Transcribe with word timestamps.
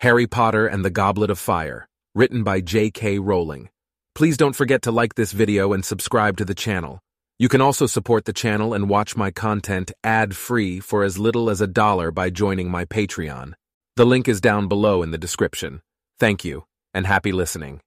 Harry 0.00 0.26
Potter 0.26 0.66
and 0.66 0.82
the 0.82 0.88
Goblet 0.88 1.28
of 1.28 1.38
Fire, 1.38 1.86
written 2.14 2.42
by 2.42 2.62
J.K. 2.62 3.18
Rowling. 3.18 3.68
Please 4.14 4.38
don't 4.38 4.56
forget 4.56 4.80
to 4.82 4.90
like 4.90 5.14
this 5.14 5.32
video 5.32 5.74
and 5.74 5.84
subscribe 5.84 6.38
to 6.38 6.44
the 6.46 6.54
channel. 6.54 7.00
You 7.38 7.50
can 7.50 7.60
also 7.60 7.84
support 7.84 8.24
the 8.24 8.32
channel 8.32 8.72
and 8.72 8.88
watch 8.88 9.14
my 9.14 9.30
content 9.30 9.92
ad-free 10.02 10.80
for 10.80 11.04
as 11.04 11.18
little 11.18 11.50
as 11.50 11.60
a 11.60 11.66
dollar 11.66 12.10
by 12.10 12.30
joining 12.30 12.70
my 12.70 12.86
Patreon. 12.86 13.52
The 13.96 14.06
link 14.06 14.26
is 14.26 14.40
down 14.40 14.68
below 14.68 15.02
in 15.02 15.10
the 15.10 15.18
description. 15.18 15.82
Thank 16.18 16.46
you, 16.46 16.64
and 16.94 17.06
happy 17.06 17.32
listening. 17.32 17.82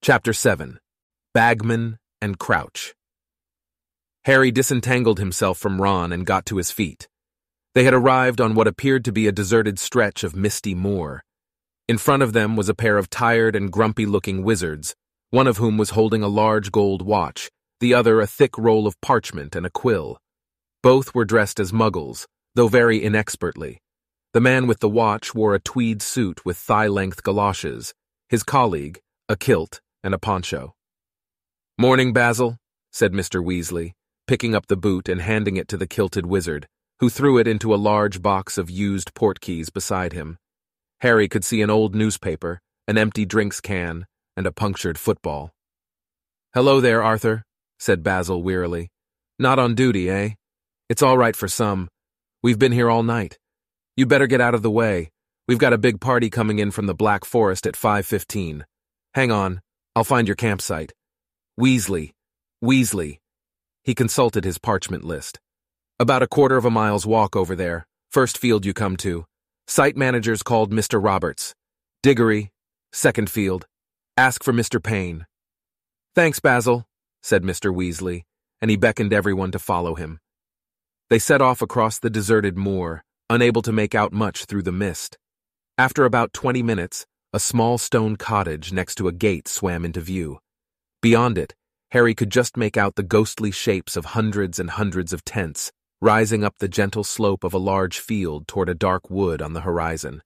Chapter 0.00 0.32
7 0.32 0.80
Bagman 1.34 1.98
and 2.22 2.38
Crouch 2.38 2.94
Harry 4.24 4.50
disentangled 4.50 5.18
himself 5.18 5.58
from 5.58 5.82
Ron 5.82 6.10
and 6.10 6.24
got 6.24 6.46
to 6.46 6.56
his 6.56 6.70
feet. 6.70 7.06
They 7.76 7.84
had 7.84 7.92
arrived 7.92 8.40
on 8.40 8.54
what 8.54 8.66
appeared 8.66 9.04
to 9.04 9.12
be 9.12 9.26
a 9.26 9.32
deserted 9.32 9.78
stretch 9.78 10.24
of 10.24 10.34
misty 10.34 10.74
moor. 10.74 11.22
In 11.86 11.98
front 11.98 12.22
of 12.22 12.32
them 12.32 12.56
was 12.56 12.70
a 12.70 12.74
pair 12.74 12.96
of 12.96 13.10
tired 13.10 13.54
and 13.54 13.70
grumpy-looking 13.70 14.42
wizards, 14.42 14.96
one 15.28 15.46
of 15.46 15.58
whom 15.58 15.76
was 15.76 15.90
holding 15.90 16.22
a 16.22 16.26
large 16.26 16.72
gold 16.72 17.02
watch, 17.02 17.50
the 17.80 17.92
other 17.92 18.18
a 18.18 18.26
thick 18.26 18.56
roll 18.56 18.86
of 18.86 18.98
parchment 19.02 19.54
and 19.54 19.66
a 19.66 19.70
quill. 19.70 20.16
Both 20.82 21.14
were 21.14 21.26
dressed 21.26 21.60
as 21.60 21.70
muggles, 21.70 22.24
though 22.54 22.68
very 22.68 23.04
inexpertly. 23.04 23.82
The 24.32 24.40
man 24.40 24.66
with 24.66 24.80
the 24.80 24.88
watch 24.88 25.34
wore 25.34 25.54
a 25.54 25.60
tweed 25.60 26.00
suit 26.00 26.46
with 26.46 26.56
thigh-length 26.56 27.22
galoshes, 27.24 27.92
his 28.30 28.42
colleague, 28.42 29.00
a 29.28 29.36
kilt 29.36 29.82
and 30.02 30.14
a 30.14 30.18
poncho. 30.18 30.72
Morning, 31.76 32.14
Basil, 32.14 32.56
said 32.90 33.12
Mr. 33.12 33.44
Weasley, 33.44 33.92
picking 34.26 34.54
up 34.54 34.68
the 34.68 34.78
boot 34.78 35.10
and 35.10 35.20
handing 35.20 35.58
it 35.58 35.68
to 35.68 35.76
the 35.76 35.86
kilted 35.86 36.24
wizard 36.24 36.68
who 37.00 37.10
threw 37.10 37.38
it 37.38 37.46
into 37.46 37.74
a 37.74 37.76
large 37.76 38.22
box 38.22 38.56
of 38.56 38.70
used 38.70 39.14
portkeys 39.14 39.72
beside 39.72 40.12
him. 40.12 40.38
Harry 41.00 41.28
could 41.28 41.44
see 41.44 41.60
an 41.60 41.70
old 41.70 41.94
newspaper, 41.94 42.60
an 42.88 42.96
empty 42.96 43.26
drinks 43.26 43.60
can, 43.60 44.06
and 44.36 44.46
a 44.46 44.52
punctured 44.52 44.98
football. 44.98 45.50
Hello 46.54 46.80
there, 46.80 47.02
Arthur, 47.02 47.42
said 47.78 48.02
Basil 48.02 48.42
wearily. 48.42 48.88
Not 49.38 49.58
on 49.58 49.74
duty, 49.74 50.08
eh? 50.08 50.30
It's 50.88 51.02
all 51.02 51.18
right 51.18 51.36
for 51.36 51.48
some. 51.48 51.88
We've 52.42 52.58
been 52.58 52.72
here 52.72 52.88
all 52.88 53.02
night. 53.02 53.38
You'd 53.96 54.08
better 54.08 54.26
get 54.26 54.40
out 54.40 54.54
of 54.54 54.62
the 54.62 54.70
way. 54.70 55.10
We've 55.48 55.58
got 55.58 55.72
a 55.72 55.78
big 55.78 56.00
party 56.00 56.30
coming 56.30 56.58
in 56.58 56.70
from 56.70 56.86
the 56.86 56.94
Black 56.94 57.24
Forest 57.24 57.66
at 57.66 57.74
5.15. 57.74 58.62
Hang 59.14 59.30
on, 59.30 59.60
I'll 59.94 60.04
find 60.04 60.26
your 60.26 60.34
campsite. 60.34 60.92
Weasley. 61.60 62.12
Weasley. 62.64 63.18
He 63.84 63.94
consulted 63.94 64.44
his 64.44 64.58
parchment 64.58 65.04
list. 65.04 65.38
About 65.98 66.22
a 66.22 66.26
quarter 66.26 66.58
of 66.58 66.66
a 66.66 66.70
mile's 66.70 67.06
walk 67.06 67.34
over 67.34 67.56
there. 67.56 67.86
First 68.10 68.36
field 68.36 68.66
you 68.66 68.74
come 68.74 68.98
to. 68.98 69.24
Site 69.66 69.96
manager's 69.96 70.42
called 70.42 70.70
Mr. 70.70 71.02
Roberts. 71.02 71.54
Diggory. 72.02 72.50
Second 72.92 73.30
field. 73.30 73.66
Ask 74.14 74.44
for 74.44 74.52
Mr. 74.52 74.82
Payne. 74.82 75.24
Thanks, 76.14 76.38
Basil, 76.38 76.84
said 77.22 77.44
Mr. 77.44 77.74
Weasley, 77.74 78.24
and 78.60 78.70
he 78.70 78.76
beckoned 78.76 79.14
everyone 79.14 79.50
to 79.52 79.58
follow 79.58 79.94
him. 79.94 80.20
They 81.08 81.18
set 81.18 81.40
off 81.40 81.62
across 81.62 81.98
the 81.98 82.10
deserted 82.10 82.58
moor, 82.58 83.02
unable 83.30 83.62
to 83.62 83.72
make 83.72 83.94
out 83.94 84.12
much 84.12 84.44
through 84.44 84.64
the 84.64 84.72
mist. 84.72 85.16
After 85.78 86.04
about 86.04 86.34
twenty 86.34 86.62
minutes, 86.62 87.06
a 87.32 87.40
small 87.40 87.78
stone 87.78 88.16
cottage 88.16 88.70
next 88.70 88.96
to 88.96 89.08
a 89.08 89.12
gate 89.12 89.48
swam 89.48 89.82
into 89.82 90.02
view. 90.02 90.40
Beyond 91.00 91.38
it, 91.38 91.54
Harry 91.92 92.14
could 92.14 92.30
just 92.30 92.58
make 92.58 92.76
out 92.76 92.96
the 92.96 93.02
ghostly 93.02 93.50
shapes 93.50 93.96
of 93.96 94.06
hundreds 94.06 94.58
and 94.58 94.70
hundreds 94.70 95.12
of 95.14 95.24
tents, 95.24 95.72
rising 96.00 96.44
up 96.44 96.58
the 96.58 96.68
gentle 96.68 97.04
slope 97.04 97.44
of 97.44 97.54
a 97.54 97.58
large 97.58 97.98
field 97.98 98.46
toward 98.46 98.68
a 98.68 98.74
dark 98.74 99.08
wood 99.08 99.40
on 99.40 99.52
the 99.54 99.62
horizon. 99.62 100.22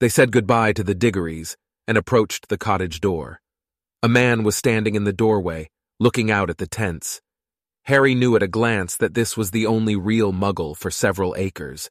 They 0.00 0.08
said 0.08 0.32
goodbye 0.32 0.72
to 0.74 0.84
the 0.84 0.94
Diggories 0.94 1.56
and 1.88 1.98
approached 1.98 2.48
the 2.48 2.58
cottage 2.58 3.00
door. 3.00 3.40
A 4.02 4.08
man 4.08 4.42
was 4.42 4.56
standing 4.56 4.94
in 4.94 5.04
the 5.04 5.12
doorway, 5.12 5.68
looking 5.98 6.30
out 6.30 6.50
at 6.50 6.58
the 6.58 6.66
tents. 6.66 7.20
Harry 7.84 8.14
knew 8.14 8.36
at 8.36 8.42
a 8.42 8.48
glance 8.48 8.96
that 8.96 9.14
this 9.14 9.36
was 9.36 9.50
the 9.50 9.66
only 9.66 9.96
real 9.96 10.32
muggle 10.32 10.76
for 10.76 10.90
several 10.90 11.34
acres. 11.36 11.90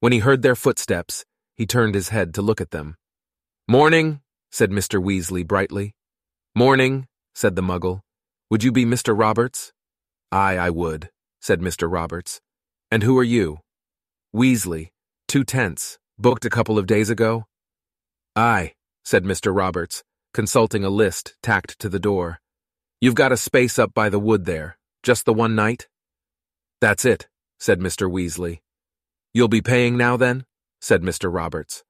When 0.00 0.12
he 0.12 0.18
heard 0.18 0.42
their 0.42 0.56
footsteps, 0.56 1.24
he 1.54 1.66
turned 1.66 1.94
his 1.94 2.08
head 2.08 2.34
to 2.34 2.42
look 2.42 2.60
at 2.60 2.70
them. 2.70 2.96
Morning, 3.68 4.20
said 4.50 4.70
Mr. 4.70 5.02
Weasley 5.02 5.46
brightly. 5.46 5.94
Morning, 6.54 7.06
said 7.34 7.56
the 7.56 7.62
muggle. 7.62 8.00
Would 8.50 8.62
you 8.62 8.72
be 8.72 8.84
Mr. 8.84 9.18
Roberts? 9.18 9.72
Aye, 10.30 10.56
I 10.56 10.70
would, 10.70 11.10
said 11.44 11.60
Mr. 11.60 11.92
Roberts. 11.92 12.40
And 12.90 13.02
who 13.02 13.18
are 13.18 13.30
you? 13.36 13.58
Weasley, 14.34 14.88
two 15.28 15.44
tents, 15.44 15.98
booked 16.18 16.46
a 16.46 16.50
couple 16.50 16.78
of 16.78 16.86
days 16.86 17.10
ago? 17.10 17.44
Aye, 18.34 18.72
said 19.04 19.24
Mr. 19.24 19.54
Roberts, 19.54 20.02
consulting 20.32 20.84
a 20.84 20.88
list 20.88 21.34
tacked 21.42 21.78
to 21.80 21.90
the 21.90 21.98
door. 21.98 22.40
You've 22.98 23.14
got 23.14 23.30
a 23.30 23.36
space 23.36 23.78
up 23.78 23.92
by 23.92 24.08
the 24.08 24.18
wood 24.18 24.46
there, 24.46 24.78
just 25.02 25.26
the 25.26 25.34
one 25.34 25.54
night? 25.54 25.86
That's 26.80 27.04
it, 27.04 27.28
said 27.58 27.78
Mr. 27.78 28.10
Weasley. 28.10 28.60
You'll 29.34 29.48
be 29.48 29.60
paying 29.60 29.98
now, 29.98 30.16
then? 30.16 30.46
said 30.80 31.02
Mr. 31.02 31.30
Roberts. 31.30 31.84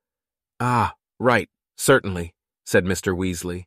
Ah, 0.59 0.95
right, 1.21 1.49
certainly, 1.77 2.35
said 2.67 2.85
Mr. 2.85 3.17
Weasley. 3.17 3.67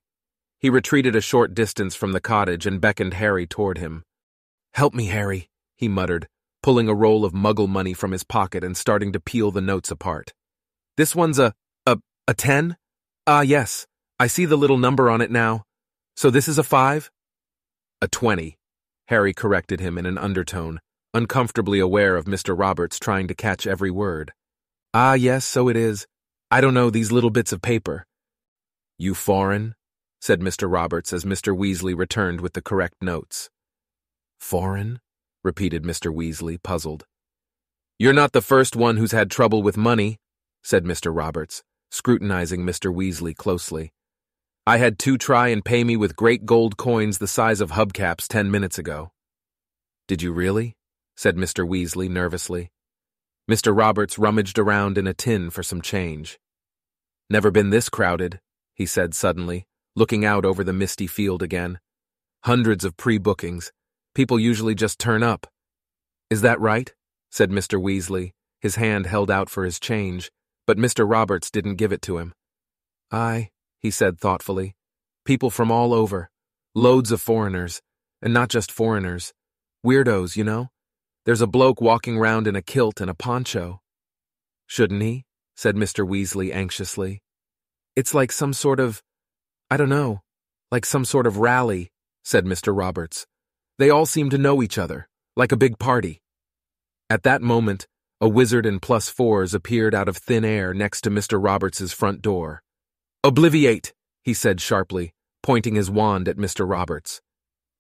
He 0.60 0.70
retreated 0.70 1.16
a 1.16 1.22
short 1.22 1.54
distance 1.54 1.96
from 1.96 2.12
the 2.12 2.20
cottage 2.20 2.66
and 2.66 2.82
beckoned 2.82 3.14
Harry 3.14 3.48
toward 3.48 3.78
him. 3.78 4.04
Help 4.74 4.94
me, 4.94 5.06
Harry, 5.06 5.50
he 5.78 5.88
muttered, 5.88 6.28
pulling 6.62 6.90
a 6.90 6.94
roll 6.94 7.24
of 7.24 7.34
muggle 7.34 7.70
money 7.70 7.94
from 7.94 8.12
his 8.12 8.24
pocket 8.24 8.64
and 8.64 8.76
starting 8.76 9.14
to 9.14 9.20
peel 9.20 9.52
the 9.52 9.62
notes 9.62 9.92
apart. 9.92 10.34
This 10.98 11.16
one's 11.16 11.40
a, 11.40 11.54
a, 11.86 11.98
a 12.28 12.34
ten? 12.34 12.78
Ah, 13.26 13.42
yes. 13.42 13.86
I 14.20 14.28
see 14.28 14.46
the 14.46 14.58
little 14.58 14.78
number 14.78 15.10
on 15.10 15.22
it 15.22 15.32
now. 15.32 15.64
So 16.16 16.30
this 16.30 16.48
is 16.48 16.58
a 16.58 16.64
five? 16.64 17.12
A 18.02 18.08
twenty, 18.08 18.58
Harry 19.08 19.34
corrected 19.34 19.80
him 19.80 19.98
in 19.98 20.06
an 20.06 20.18
undertone, 20.18 20.80
uncomfortably 21.14 21.80
aware 21.80 22.16
of 22.16 22.26
Mr. 22.26 22.58
Roberts 22.58 23.00
trying 23.00 23.28
to 23.28 23.36
catch 23.36 23.66
every 23.66 23.92
word. 23.92 24.34
Ah, 24.94 25.14
yes, 25.14 25.46
so 25.46 25.70
it 25.70 25.78
is. 25.78 26.08
I 26.50 26.62
don't 26.62 26.74
know 26.74 26.90
these 26.90 27.12
little 27.12 27.30
bits 27.30 27.52
of 27.52 27.62
paper. 27.62 28.06
You 28.98 29.14
foreign? 29.14 29.76
said 30.20 30.40
Mr. 30.42 30.72
Roberts 30.72 31.14
as 31.14 31.24
Mr. 31.24 31.56
Weasley 31.56 31.96
returned 31.96 32.42
with 32.42 32.54
the 32.54 32.62
correct 32.62 32.96
notes. 33.02 33.50
Foreign? 34.40 35.00
Repeated 35.44 35.84
Mr. 35.84 36.14
Weasley, 36.14 36.62
puzzled. 36.62 37.06
You're 38.00 38.14
not 38.14 38.32
the 38.32 38.42
first 38.42 38.76
one 38.76 38.98
who's 38.98 39.12
had 39.12 39.32
trouble 39.32 39.64
with 39.64 39.78
money, 39.78 40.18
said 40.64 40.84
Mr. 40.84 41.16
Roberts, 41.16 41.64
scrutinizing 41.92 42.62
Mr. 42.62 42.94
Weasley 42.94 43.36
closely. 43.36 43.92
I 44.68 44.78
had 44.78 45.00
two 45.00 45.18
try 45.18 45.48
and 45.48 45.64
pay 45.64 45.84
me 45.84 45.96
with 45.96 46.16
great 46.16 46.46
gold 46.46 46.78
coins 46.78 47.18
the 47.18 47.28
size 47.28 47.62
of 47.62 47.72
hubcaps 47.72 48.28
ten 48.28 48.52
minutes 48.52 48.78
ago. 48.78 49.12
Did 50.08 50.22
you 50.22 50.32
really? 50.34 50.76
said 51.16 51.38
Mr. 51.38 51.68
Weasley 51.68 52.10
nervously. 52.10 52.70
Mr. 53.50 53.76
Roberts 53.76 54.20
rummaged 54.20 54.60
around 54.60 54.98
in 54.98 55.08
a 55.08 55.14
tin 55.14 55.50
for 55.50 55.64
some 55.64 55.82
change. 55.82 56.38
Never 57.30 57.50
been 57.50 57.70
this 57.70 57.88
crowded, 57.90 58.40
he 58.76 58.86
said 58.86 59.16
suddenly, 59.16 59.66
looking 59.96 60.26
out 60.26 60.46
over 60.46 60.64
the 60.64 60.74
misty 60.74 61.08
field 61.08 61.42
again. 61.42 61.80
Hundreds 62.44 62.86
of 62.86 62.98
pre-bookings, 62.98 63.72
People 64.18 64.40
usually 64.40 64.74
just 64.74 64.98
turn 64.98 65.22
up. 65.22 65.46
Is 66.32 66.42
that 66.42 66.60
right? 66.60 66.92
said 67.30 67.52
Mr. 67.52 67.80
Weasley, 67.80 68.32
his 68.60 68.74
hand 68.74 69.06
held 69.06 69.30
out 69.30 69.48
for 69.48 69.64
his 69.64 69.80
change, 69.80 70.32
but 70.66 70.76
Mr. 70.76 71.08
Roberts 71.08 71.52
didn't 71.52 71.76
give 71.76 71.92
it 71.92 72.02
to 72.02 72.18
him. 72.18 72.34
Aye, 73.12 73.52
he 73.78 73.92
said 73.92 74.20
thoughtfully. 74.20 74.76
People 75.24 75.52
from 75.52 75.72
all 75.72 75.94
over. 75.94 76.32
Loads 76.74 77.12
of 77.12 77.22
foreigners. 77.22 77.84
And 78.20 78.34
not 78.34 78.50
just 78.50 78.72
foreigners. 78.72 79.34
Weirdos, 79.86 80.36
you 80.36 80.44
know? 80.44 80.70
There's 81.28 81.42
a 81.42 81.46
bloke 81.46 81.80
walking 81.80 82.18
round 82.18 82.48
in 82.48 82.56
a 82.56 82.64
kilt 82.64 83.00
and 83.00 83.12
a 83.12 83.14
poncho. 83.14 83.82
Shouldn't 84.66 85.04
he? 85.04 85.26
said 85.56 85.76
Mr. 85.76 86.04
Weasley 86.10 86.52
anxiously. 86.52 87.22
It's 87.96 88.16
like 88.16 88.32
some 88.32 88.54
sort 88.54 88.80
of, 88.80 89.04
I 89.70 89.78
don't 89.78 89.90
know, 89.90 90.22
like 90.72 90.88
some 90.88 91.06
sort 91.06 91.28
of 91.28 91.38
rally, 91.38 91.92
said 92.24 92.46
Mr. 92.46 92.76
Roberts. 92.76 93.28
They 93.80 93.90
all 93.90 94.06
seemed 94.06 94.32
to 94.32 94.38
know 94.38 94.64
each 94.64 94.78
other, 94.78 95.08
like 95.36 95.52
a 95.52 95.58
big 95.58 95.78
party. 95.78 96.22
At 97.10 97.24
that 97.24 97.42
moment, 97.42 97.88
a 98.20 98.28
wizard 98.28 98.66
in 98.66 98.80
plus 98.80 99.10
fours 99.10 99.54
appeared 99.54 99.94
out 99.94 100.10
of 100.10 100.18
thin 100.18 100.44
air 100.44 100.74
next 100.74 101.02
to 101.02 101.12
Mr. 101.12 101.42
Roberts's 101.42 101.94
front 101.94 102.22
door. 102.24 102.64
Obliviate, 103.24 103.94
he 104.24 104.34
said 104.34 104.60
sharply, 104.60 105.14
pointing 105.44 105.76
his 105.76 105.92
wand 105.92 106.28
at 106.28 106.38
Mr. 106.38 106.68
Roberts. 106.68 107.22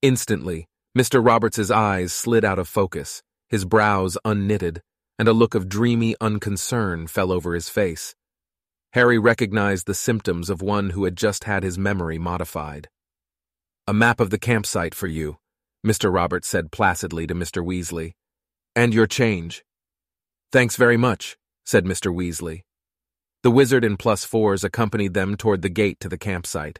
Instantly, 0.03 0.67
Mr. 0.95 1.25
Roberts's 1.25 1.71
eyes 1.71 2.13
slid 2.13 2.45
out 2.45 2.59
of 2.59 2.67
focus, 2.67 3.23
his 3.49 3.65
brows 3.65 4.17
unknitted, 4.23 4.81
and 5.17 5.27
a 5.27 5.33
look 5.33 5.55
of 5.55 5.67
dreamy 5.67 6.15
unconcern 6.21 7.07
fell 7.07 7.31
over 7.31 7.55
his 7.55 7.69
face. 7.69 8.13
Harry 8.93 9.17
recognized 9.17 9.87
the 9.87 9.93
symptoms 9.95 10.49
of 10.49 10.61
one 10.61 10.91
who 10.91 11.05
had 11.05 11.17
just 11.17 11.45
had 11.45 11.63
his 11.63 11.77
memory 11.77 12.19
modified. 12.19 12.87
A 13.87 13.93
map 13.93 14.19
of 14.19 14.29
the 14.29 14.39
campsite 14.39 14.93
for 14.93 15.07
you, 15.07 15.37
Mr. 15.87 16.13
Roberts 16.13 16.49
said 16.49 16.69
placidly 16.69 17.25
to 17.27 17.33
Mr. 17.33 17.65
Weasley. 17.65 18.11
And 18.75 18.93
your 18.93 19.07
change. 19.07 19.63
Thanks 20.51 20.75
very 20.75 20.97
much, 20.97 21.37
said 21.65 21.85
Mr. 21.85 22.13
Weasley. 22.13 22.63
The 23.41 23.51
wizard 23.51 23.85
in 23.85 23.95
plus 23.95 24.25
fours 24.25 24.65
accompanied 24.65 25.13
them 25.13 25.37
toward 25.37 25.61
the 25.61 25.69
gate 25.69 26.01
to 26.01 26.09
the 26.09 26.17
campsite. 26.17 26.79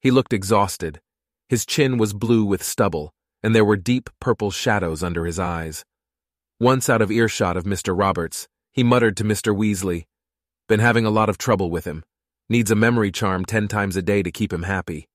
He 0.00 0.10
looked 0.10 0.32
exhausted. 0.32 1.00
His 1.48 1.64
chin 1.64 1.98
was 1.98 2.12
blue 2.12 2.44
with 2.44 2.62
stubble, 2.62 3.14
and 3.44 3.54
there 3.54 3.64
were 3.64 3.76
deep 3.76 4.10
purple 4.20 4.50
shadows 4.50 5.04
under 5.04 5.24
his 5.24 5.38
eyes. 5.38 5.84
Once 6.58 6.90
out 6.90 7.00
of 7.00 7.12
earshot 7.12 7.56
of 7.56 7.62
Mr. 7.62 7.96
Roberts, 7.96 8.48
he 8.72 8.82
muttered 8.82 9.16
to 9.18 9.24
Mr. 9.24 9.56
Weasley, 9.56 10.06
Been 10.68 10.80
having 10.80 11.06
a 11.06 11.10
lot 11.10 11.28
of 11.28 11.38
trouble 11.38 11.70
with 11.70 11.84
him. 11.84 12.04
Needs 12.48 12.72
a 12.72 12.74
memory 12.74 13.12
charm 13.12 13.44
ten 13.44 13.68
times 13.68 13.96
a 13.96 14.02
day 14.02 14.24
to 14.24 14.32
keep 14.32 14.52
him 14.52 14.64
happy. 14.64 15.08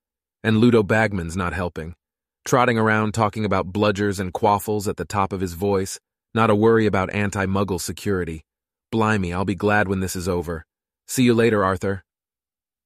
And 0.44 0.60
Ludo 0.60 0.82
Bagman's 0.84 1.36
not 1.36 1.54
helping. 1.54 1.96
Trotting 2.46 2.78
around 2.78 3.14
talking 3.14 3.46
about 3.46 3.72
bludgers 3.72 4.20
and 4.20 4.34
quaffles 4.34 4.88
at 4.88 4.98
the 4.98 5.06
top 5.06 5.32
of 5.32 5.40
his 5.40 5.54
voice, 5.54 6.00
not 6.34 6.50
a 6.50 6.56
worry 6.56 6.86
about 6.86 7.14
anti-muggle 7.14 7.80
security. 7.80 8.44
Blimey, 8.92 9.34
I'll 9.34 9.46
be 9.46 9.56
glad 9.56 9.88
when 9.88 10.02
this 10.02 10.16
is 10.16 10.28
over. 10.28 10.66
See 11.08 11.24
you 11.24 11.34
later, 11.34 11.64
Arthur. 11.64 12.04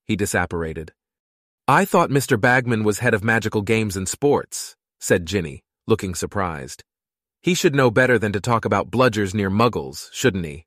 He 0.04 0.16
disapparated. 0.16 0.90
I 1.66 1.84
thought 1.84 2.08
Mr. 2.08 2.40
Bagman 2.40 2.84
was 2.84 3.00
head 3.00 3.14
of 3.14 3.24
magical 3.24 3.62
games 3.62 3.96
and 3.96 4.08
sports, 4.08 4.76
said 5.00 5.26
Ginny, 5.26 5.64
looking 5.86 6.14
surprised. 6.14 6.84
He 7.42 7.54
should 7.54 7.74
know 7.74 7.90
better 7.90 8.18
than 8.18 8.32
to 8.32 8.40
talk 8.40 8.64
about 8.64 8.90
bludgers 8.90 9.34
near 9.34 9.50
muggles, 9.50 10.08
shouldn't 10.12 10.46
he? 10.46 10.66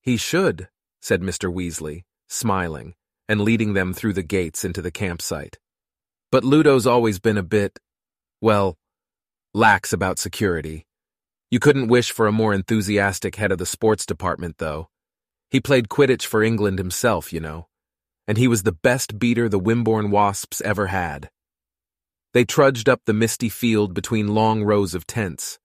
He 0.00 0.16
should, 0.16 0.68
said 1.00 1.20
Mr. 1.20 1.52
Weasley, 1.52 2.04
smiling, 2.28 2.94
and 3.28 3.42
leading 3.42 3.74
them 3.74 3.92
through 3.92 4.14
the 4.14 4.22
gates 4.22 4.64
into 4.64 4.80
the 4.80 4.90
campsite. 4.90 5.58
But 6.32 6.44
Ludo's 6.44 6.86
always 6.86 7.18
been 7.18 7.38
a 7.38 7.42
bit, 7.42 7.78
well, 8.40 8.76
lax 9.54 9.92
about 9.92 10.18
security. 10.18 10.86
You 11.50 11.58
couldn't 11.58 11.88
wish 11.88 12.10
for 12.10 12.26
a 12.26 12.32
more 12.32 12.52
enthusiastic 12.52 13.36
head 13.36 13.52
of 13.52 13.58
the 13.58 13.66
sports 13.66 14.04
department, 14.04 14.56
though. 14.58 14.88
He 15.50 15.60
played 15.60 15.88
Quidditch 15.88 16.26
for 16.26 16.42
England 16.42 16.78
himself, 16.78 17.32
you 17.32 17.40
know, 17.40 17.68
and 18.26 18.36
he 18.36 18.46
was 18.46 18.62
the 18.62 18.72
best 18.72 19.18
beater 19.18 19.48
the 19.48 19.58
Wimbourne 19.58 20.10
Wasps 20.10 20.60
ever 20.60 20.88
had. 20.88 21.30
They 22.34 22.44
trudged 22.44 22.88
up 22.88 23.00
the 23.06 23.14
misty 23.14 23.48
field 23.48 23.94
between 23.94 24.34
long 24.34 24.62
rows 24.62 24.94
of 24.94 25.06
tents. 25.06 25.58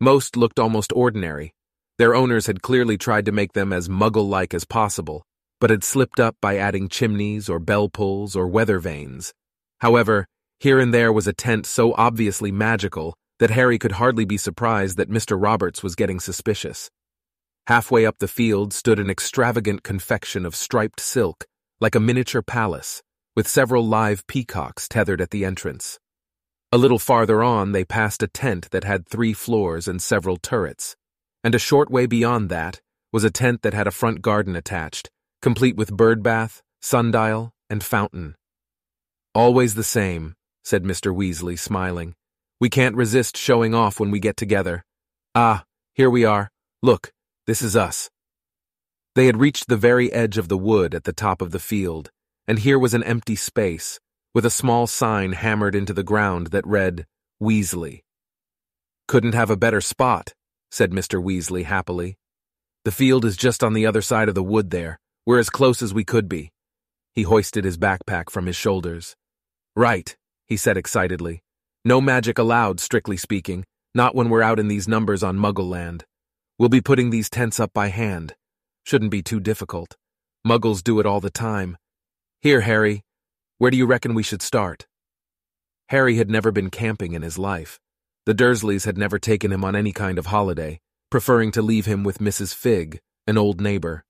Most 0.00 0.36
looked 0.36 0.60
almost 0.60 0.92
ordinary. 0.94 1.52
Their 1.98 2.14
owners 2.14 2.46
had 2.46 2.62
clearly 2.62 2.96
tried 2.96 3.26
to 3.26 3.32
make 3.32 3.52
them 3.52 3.72
as 3.72 3.88
muggle 3.88 4.28
like 4.28 4.54
as 4.54 4.64
possible, 4.64 5.26
but 5.60 5.70
had 5.70 5.82
slipped 5.82 6.20
up 6.20 6.36
by 6.40 6.56
adding 6.56 6.88
chimneys 6.88 7.48
or 7.48 7.58
bell 7.58 7.88
pulls 7.88 8.36
or 8.36 8.46
weather 8.46 8.78
vanes. 8.78 9.34
However, 9.80 10.26
here 10.60 10.78
and 10.78 10.94
there 10.94 11.12
was 11.12 11.26
a 11.26 11.32
tent 11.32 11.66
so 11.66 11.94
obviously 11.94 12.50
magical 12.50 13.14
that 13.38 13.50
Harry 13.50 13.78
could 13.78 13.92
hardly 13.92 14.24
be 14.24 14.36
surprised 14.36 14.96
that 14.96 15.10
Mr. 15.10 15.40
Roberts 15.40 15.82
was 15.82 15.94
getting 15.94 16.20
suspicious. 16.20 16.90
Halfway 17.66 18.06
up 18.06 18.18
the 18.18 18.28
field 18.28 18.72
stood 18.72 18.98
an 18.98 19.10
extravagant 19.10 19.82
confection 19.82 20.46
of 20.46 20.54
striped 20.54 21.00
silk, 21.00 21.46
like 21.80 21.94
a 21.94 22.00
miniature 22.00 22.42
palace, 22.42 23.02
with 23.34 23.48
several 23.48 23.86
live 23.86 24.26
peacocks 24.26 24.88
tethered 24.88 25.20
at 25.20 25.30
the 25.30 25.44
entrance. 25.44 25.98
A 26.70 26.78
little 26.78 26.98
farther 26.98 27.42
on, 27.42 27.72
they 27.72 27.84
passed 27.84 28.22
a 28.22 28.28
tent 28.28 28.70
that 28.70 28.84
had 28.84 29.08
three 29.08 29.32
floors 29.32 29.88
and 29.88 30.00
several 30.02 30.36
turrets, 30.36 30.96
and 31.42 31.54
a 31.54 31.58
short 31.58 31.90
way 31.90 32.06
beyond 32.06 32.48
that 32.50 32.80
was 33.12 33.24
a 33.24 33.30
tent 33.30 33.62
that 33.62 33.74
had 33.74 33.86
a 33.86 33.92
front 33.92 34.22
garden 34.22 34.56
attached, 34.56 35.08
complete 35.40 35.76
with 35.76 35.96
bird 35.96 36.22
bath, 36.22 36.62
sundial, 36.80 37.52
and 37.70 37.82
fountain. 37.82 38.34
Always 39.34 39.74
the 39.74 39.84
same, 39.84 40.34
said 40.64 40.82
Mr. 40.82 41.14
Weasley, 41.14 41.58
smiling. 41.58 42.14
We 42.60 42.70
can't 42.70 42.96
resist 42.96 43.36
showing 43.36 43.74
off 43.74 44.00
when 44.00 44.10
we 44.10 44.18
get 44.18 44.36
together. 44.36 44.84
Ah, 45.34 45.64
here 45.92 46.10
we 46.10 46.24
are. 46.24 46.50
Look, 46.82 47.12
this 47.46 47.62
is 47.62 47.76
us. 47.76 48.10
They 49.14 49.26
had 49.26 49.36
reached 49.38 49.68
the 49.68 49.76
very 49.76 50.12
edge 50.12 50.38
of 50.38 50.48
the 50.48 50.58
wood 50.58 50.94
at 50.94 51.04
the 51.04 51.12
top 51.12 51.40
of 51.40 51.50
the 51.50 51.58
field, 51.58 52.10
and 52.48 52.58
here 52.58 52.78
was 52.78 52.94
an 52.94 53.04
empty 53.04 53.36
space, 53.36 54.00
with 54.34 54.44
a 54.44 54.50
small 54.50 54.86
sign 54.86 55.32
hammered 55.32 55.74
into 55.74 55.92
the 55.92 56.02
ground 56.02 56.48
that 56.48 56.66
read, 56.66 57.06
Weasley. 57.40 58.00
Couldn't 59.06 59.34
have 59.34 59.50
a 59.50 59.56
better 59.56 59.80
spot, 59.80 60.34
said 60.70 60.90
Mr. 60.90 61.22
Weasley 61.22 61.64
happily. 61.64 62.16
The 62.84 62.90
field 62.92 63.24
is 63.24 63.36
just 63.36 63.62
on 63.62 63.74
the 63.74 63.86
other 63.86 64.02
side 64.02 64.28
of 64.28 64.34
the 64.34 64.42
wood 64.42 64.70
there. 64.70 64.98
We're 65.26 65.38
as 65.38 65.50
close 65.50 65.80
as 65.82 65.94
we 65.94 66.04
could 66.04 66.28
be. 66.28 66.50
He 67.12 67.22
hoisted 67.22 67.64
his 67.64 67.78
backpack 67.78 68.30
from 68.30 68.46
his 68.46 68.56
shoulders. 68.56 69.14
Right, 69.76 70.16
he 70.46 70.56
said 70.56 70.76
excitedly. 70.76 71.42
No 71.84 72.00
magic 72.00 72.38
allowed, 72.38 72.80
strictly 72.80 73.16
speaking, 73.16 73.64
not 73.94 74.14
when 74.14 74.28
we're 74.28 74.42
out 74.42 74.58
in 74.58 74.68
these 74.68 74.88
numbers 74.88 75.22
on 75.22 75.38
Muggle 75.38 75.68
land. 75.68 76.04
We'll 76.58 76.68
be 76.68 76.80
putting 76.80 77.10
these 77.10 77.30
tents 77.30 77.60
up 77.60 77.72
by 77.72 77.88
hand. 77.88 78.34
Shouldn't 78.84 79.10
be 79.10 79.22
too 79.22 79.40
difficult. 79.40 79.96
Muggles 80.46 80.82
do 80.82 81.00
it 81.00 81.06
all 81.06 81.20
the 81.20 81.30
time. 81.30 81.76
Here, 82.40 82.60
Harry, 82.62 83.02
where 83.58 83.70
do 83.70 83.76
you 83.76 83.86
reckon 83.86 84.14
we 84.14 84.22
should 84.22 84.42
start? 84.42 84.86
Harry 85.88 86.16
had 86.16 86.30
never 86.30 86.50
been 86.50 86.70
camping 86.70 87.12
in 87.12 87.22
his 87.22 87.38
life. 87.38 87.78
The 88.26 88.34
Dursleys 88.34 88.84
had 88.84 88.98
never 88.98 89.18
taken 89.18 89.52
him 89.52 89.64
on 89.64 89.76
any 89.76 89.92
kind 89.92 90.18
of 90.18 90.26
holiday, 90.26 90.80
preferring 91.10 91.50
to 91.52 91.62
leave 91.62 91.86
him 91.86 92.04
with 92.04 92.18
Mrs. 92.18 92.54
Figg, 92.54 93.00
an 93.26 93.38
old 93.38 93.60
neighbor. 93.60 94.04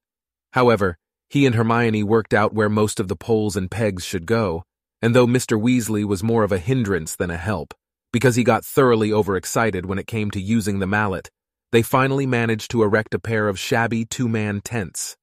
However, 0.53 0.99
he 1.29 1.47
and 1.47 1.55
Hermione 1.55 2.05
worked 2.05 2.33
out 2.33 2.55
where 2.55 2.69
most 2.69 3.01
of 3.01 3.09
the 3.09 3.17
poles 3.17 3.57
and 3.57 3.71
pegs 3.71 4.05
should 4.05 4.27
go, 4.27 4.65
and 5.05 5.15
though 5.15 5.27
Mr. 5.27 5.61
Weasley 5.61 6.03
was 6.03 6.23
more 6.23 6.45
of 6.45 6.51
a 6.51 6.57
hindrance 6.57 7.15
than 7.15 7.31
a 7.31 7.37
help, 7.37 7.75
because 8.11 8.37
he 8.37 8.43
got 8.43 8.65
thoroughly 8.65 9.13
overexcited 9.13 9.85
when 9.85 9.99
it 9.99 10.07
came 10.07 10.31
to 10.31 10.41
using 10.41 10.79
the 10.79 10.87
mallet, 10.87 11.29
they 11.73 11.83
finally 11.83 12.25
managed 12.25 12.71
to 12.71 12.83
erect 12.83 13.13
a 13.13 13.19
pair 13.19 13.47
of 13.47 13.59
shabby 13.59 14.07
two-man 14.07 14.63
tents. 14.63 15.19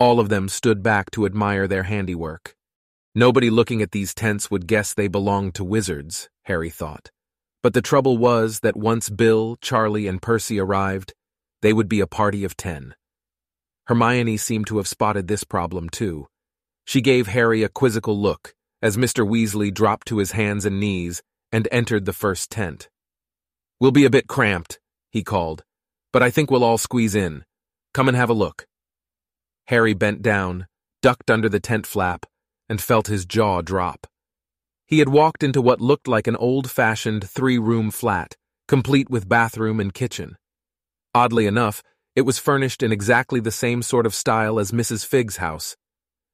All 0.00 0.18
of 0.18 0.30
them 0.30 0.48
stood 0.48 0.82
back 0.82 1.10
to 1.10 1.26
admire 1.26 1.68
their 1.68 1.82
handiwork. 1.82 2.54
Nobody 3.14 3.50
looking 3.50 3.82
at 3.82 3.92
these 3.92 4.14
tents 4.14 4.50
would 4.50 4.66
guess 4.66 4.94
they 4.94 5.08
belonged 5.08 5.54
to 5.56 5.62
wizards, 5.62 6.30
Harry 6.44 6.70
thought. 6.70 7.10
But 7.62 7.74
the 7.74 7.82
trouble 7.82 8.16
was 8.16 8.60
that 8.60 8.78
once 8.78 9.10
Bill, 9.10 9.58
Charlie, 9.60 10.06
and 10.06 10.22
Percy 10.22 10.58
arrived, 10.58 11.12
they 11.60 11.74
would 11.74 11.90
be 11.90 12.00
a 12.00 12.06
party 12.06 12.44
of 12.44 12.56
ten. 12.56 12.94
Hermione 13.88 14.38
seemed 14.38 14.68
to 14.68 14.78
have 14.78 14.88
spotted 14.88 15.28
this 15.28 15.44
problem 15.44 15.90
too. 15.90 16.28
She 16.86 17.02
gave 17.02 17.26
Harry 17.26 17.62
a 17.62 17.68
quizzical 17.68 18.18
look 18.18 18.54
as 18.82 18.96
Mr. 18.96 19.26
Weasley 19.28 19.72
dropped 19.72 20.06
to 20.08 20.18
his 20.18 20.32
hands 20.32 20.64
and 20.64 20.78
knees 20.78 21.22
and 21.50 21.68
entered 21.72 22.04
the 22.04 22.12
first 22.12 22.50
tent. 22.50 22.88
We'll 23.80 23.90
be 23.90 24.04
a 24.04 24.10
bit 24.10 24.26
cramped, 24.28 24.78
he 25.10 25.22
called, 25.22 25.62
but 26.12 26.22
I 26.22 26.30
think 26.30 26.50
we'll 26.50 26.64
all 26.64 26.78
squeeze 26.78 27.14
in. 27.14 27.44
Come 27.94 28.08
and 28.08 28.16
have 28.16 28.30
a 28.30 28.34
look. 28.34 28.66
Harry 29.66 29.94
bent 29.94 30.22
down, 30.22 30.66
ducked 31.02 31.30
under 31.30 31.48
the 31.48 31.60
tent 31.60 31.86
flap, 31.86 32.26
and 32.68 32.80
felt 32.80 33.06
his 33.06 33.24
jaw 33.24 33.62
drop. 33.62 34.06
He 34.86 35.00
had 35.00 35.08
walked 35.08 35.42
into 35.42 35.60
what 35.60 35.80
looked 35.80 36.08
like 36.08 36.26
an 36.26 36.36
old-fashioned 36.36 37.28
three-room 37.28 37.90
flat, 37.90 38.36
complete 38.66 39.10
with 39.10 39.28
bathroom 39.28 39.80
and 39.80 39.92
kitchen. 39.92 40.36
Oddly 41.14 41.46
enough, 41.46 41.82
it 42.16 42.22
was 42.22 42.38
furnished 42.38 42.82
in 42.82 42.92
exactly 42.92 43.40
the 43.40 43.50
same 43.50 43.82
sort 43.82 44.06
of 44.06 44.14
style 44.14 44.58
as 44.58 44.72
Mrs. 44.72 45.06
Figg's 45.06 45.36
house. 45.36 45.76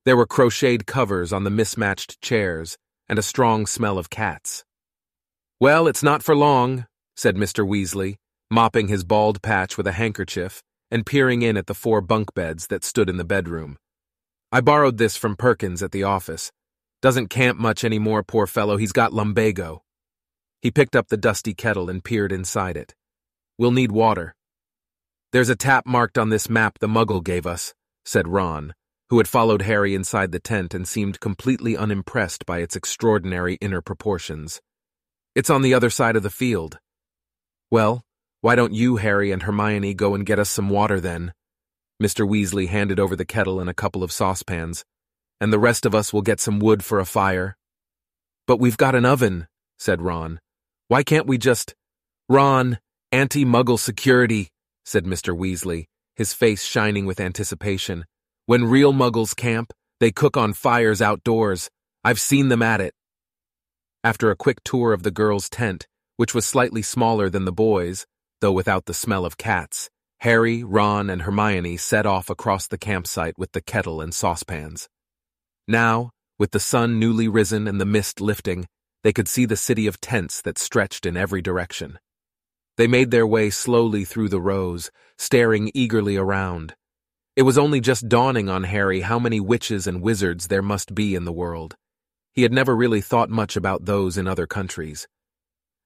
There 0.05 0.17
were 0.17 0.27
crocheted 0.27 0.87
covers 0.87 1.33
on 1.33 1.45
the 1.45 1.51
mismatched 1.51 2.21
chairs, 2.21 2.77
and 3.09 3.19
a 3.19 3.23
strong 3.23 3.67
smell 3.67 3.97
of 3.99 4.11
cats. 4.11 4.65
Well, 5.59 5.87
it's 5.87 6.03
not 6.03 6.23
for 6.23 6.37
long, 6.37 6.87
said 7.17 7.37
Mr. 7.37 7.67
Weasley, 7.67 8.17
mopping 8.51 8.89
his 8.89 9.03
bald 9.03 9.41
patch 9.41 9.79
with 9.79 9.87
a 9.87 9.93
handkerchief 9.93 10.63
and 10.91 11.07
peering 11.07 11.43
in 11.43 11.57
at 11.57 11.67
the 11.67 11.75
four 11.75 12.01
bunk 12.01 12.35
beds 12.35 12.67
that 12.67 12.85
stood 12.85 13.09
in 13.09 13.17
the 13.17 13.25
bedroom. 13.25 13.79
I 14.53 14.61
borrowed 14.61 14.99
this 14.99 15.17
from 15.17 15.37
Perkins 15.37 15.83
at 15.83 15.93
the 15.93 16.03
office. 16.03 16.53
Doesn't 17.01 17.31
camp 17.31 17.59
much 17.59 17.83
anymore, 17.83 18.23
poor 18.23 18.47
fellow, 18.47 18.77
he's 18.77 18.93
got 18.93 19.13
lumbago. 19.13 19.83
He 20.61 20.71
picked 20.71 20.95
up 20.95 21.09
the 21.09 21.17
dusty 21.17 21.55
kettle 21.55 21.89
and 21.89 22.05
peered 22.05 22.31
inside 22.31 22.77
it. 22.77 22.95
We'll 23.59 23.73
need 23.73 23.91
water. 23.91 24.35
There's 25.33 25.49
a 25.49 25.57
tap 25.57 25.87
marked 25.87 26.19
on 26.19 26.29
this 26.29 26.49
map 26.49 26.79
the 26.79 26.87
muggle 26.87 27.25
gave 27.25 27.47
us, 27.47 27.75
said 28.05 28.29
Ron, 28.29 28.75
who 29.11 29.19
had 29.19 29.29
followed 29.29 29.63
Harry 29.63 29.95
inside 29.95 30.33
the 30.33 30.41
tent 30.41 30.75
and 30.75 30.89
seemed 30.89 31.21
completely 31.21 31.77
unimpressed 31.77 32.47
by 32.47 32.59
its 32.59 32.77
extraordinary 32.77 33.55
inner 33.61 33.81
proportions. 33.81 34.61
It's 35.35 35.51
on 35.51 35.63
the 35.63 35.75
other 35.75 35.91
side 35.91 36.17
of 36.17 36.23
the 36.23 36.31
field. 36.31 36.79
Well, 37.71 38.03
why 38.41 38.55
don't 38.55 38.75
you, 38.75 38.97
Harry, 38.97 39.33
and 39.33 39.43
Hermione 39.43 39.95
go 39.95 40.15
and 40.15 40.27
get 40.27 40.39
us 40.39 40.51
some 40.51 40.69
water 40.69 41.01
then? 41.01 41.33
Mr. 42.03 42.29
Weasley 42.29 42.69
handed 42.69 43.01
over 43.01 43.17
the 43.17 43.25
kettle 43.25 43.61
and 43.61 43.71
a 43.71 43.75
couple 43.75 44.03
of 44.03 44.13
saucepans. 44.13 44.85
And 45.41 45.53
the 45.53 45.59
rest 45.59 45.85
of 45.85 45.95
us 45.95 46.13
will 46.13 46.23
get 46.23 46.41
some 46.41 46.59
wood 46.59 46.85
for 46.85 47.01
a 47.01 47.05
fire. 47.05 47.57
But 48.47 48.59
we've 48.59 48.77
got 48.77 48.95
an 48.95 49.05
oven, 49.05 49.49
said 49.79 50.03
Ron. 50.03 50.41
Why 50.89 51.03
can't 51.03 51.27
we 51.27 51.39
just... 51.39 51.75
Ron, 52.29 52.79
anti-muggle 53.13 53.79
security, 53.79 54.49
said 54.85 55.05
Mr. 55.05 55.37
Weasley, 55.37 55.87
his 56.15 56.33
face 56.33 56.65
shining 56.65 57.07
with 57.07 57.21
anticipation. 57.21 58.05
When 58.47 58.67
real 58.67 58.93
muggles 58.93 59.35
camp, 59.35 59.73
they 60.01 60.11
cook 60.11 60.37
on 60.37 60.53
fires 60.53 61.01
outdoors. 61.01 61.71
I've 62.05 62.21
seen 62.21 62.51
them 62.51 62.61
at 62.61 62.79
it. 62.79 62.93
After 64.03 64.31
a 64.31 64.37
quick 64.37 64.63
tour 64.65 64.93
of 64.93 65.03
the 65.03 65.11
girls' 65.11 65.49
tent, 65.49 65.87
which 66.19 66.35
was 66.35 66.45
slightly 66.45 66.83
smaller 66.83 67.31
than 67.31 67.47
the 67.47 67.53
boys', 67.53 68.05
though 68.43 68.53
without 68.53 68.85
the 68.85 68.93
smell 68.93 69.25
of 69.25 69.39
cats, 69.39 69.89
Harry, 70.19 70.63
Ron, 70.63 71.09
and 71.09 71.23
Hermione 71.23 71.79
set 71.79 72.05
off 72.05 72.29
across 72.29 72.67
the 72.67 72.77
campsite 72.77 73.39
with 73.39 73.53
the 73.53 73.63
kettle 73.63 74.03
and 74.03 74.15
saucepans. 74.15 74.91
Now, 75.67 76.11
with 76.39 76.51
the 76.51 76.61
sun 76.61 76.99
newly 76.99 77.29
risen 77.29 77.67
and 77.67 77.81
the 77.81 77.87
mist 77.87 78.21
lifting, 78.21 78.67
they 79.03 79.15
could 79.15 79.29
see 79.29 79.47
the 79.47 79.57
city 79.57 79.87
of 79.87 80.03
tents 80.03 80.43
that 80.43 80.59
stretched 80.59 81.07
in 81.07 81.17
every 81.17 81.41
direction. 81.41 81.99
They 82.77 82.89
made 82.89 83.11
their 83.11 83.27
way 83.27 83.49
slowly 83.49 84.05
through 84.05 84.29
the 84.29 84.41
rows, 84.41 84.91
staring 85.17 85.71
eagerly 85.73 86.19
around. 86.19 86.75
It 87.37 87.43
was 87.43 87.59
only 87.59 87.81
just 87.81 88.09
dawning 88.09 88.49
on 88.49 88.63
Harry 88.63 89.01
how 89.01 89.19
many 89.19 89.41
witches 89.41 89.89
and 89.89 90.01
wizards 90.01 90.47
there 90.47 90.63
must 90.63 90.95
be 90.95 91.17
in 91.17 91.25
the 91.25 91.33
world. 91.33 91.75
He 92.33 92.43
had 92.43 92.53
never 92.53 92.77
really 92.77 93.01
thought 93.01 93.29
much 93.29 93.57
about 93.57 93.87
those 93.87 94.17
in 94.17 94.29
other 94.29 94.47
countries. 94.47 95.09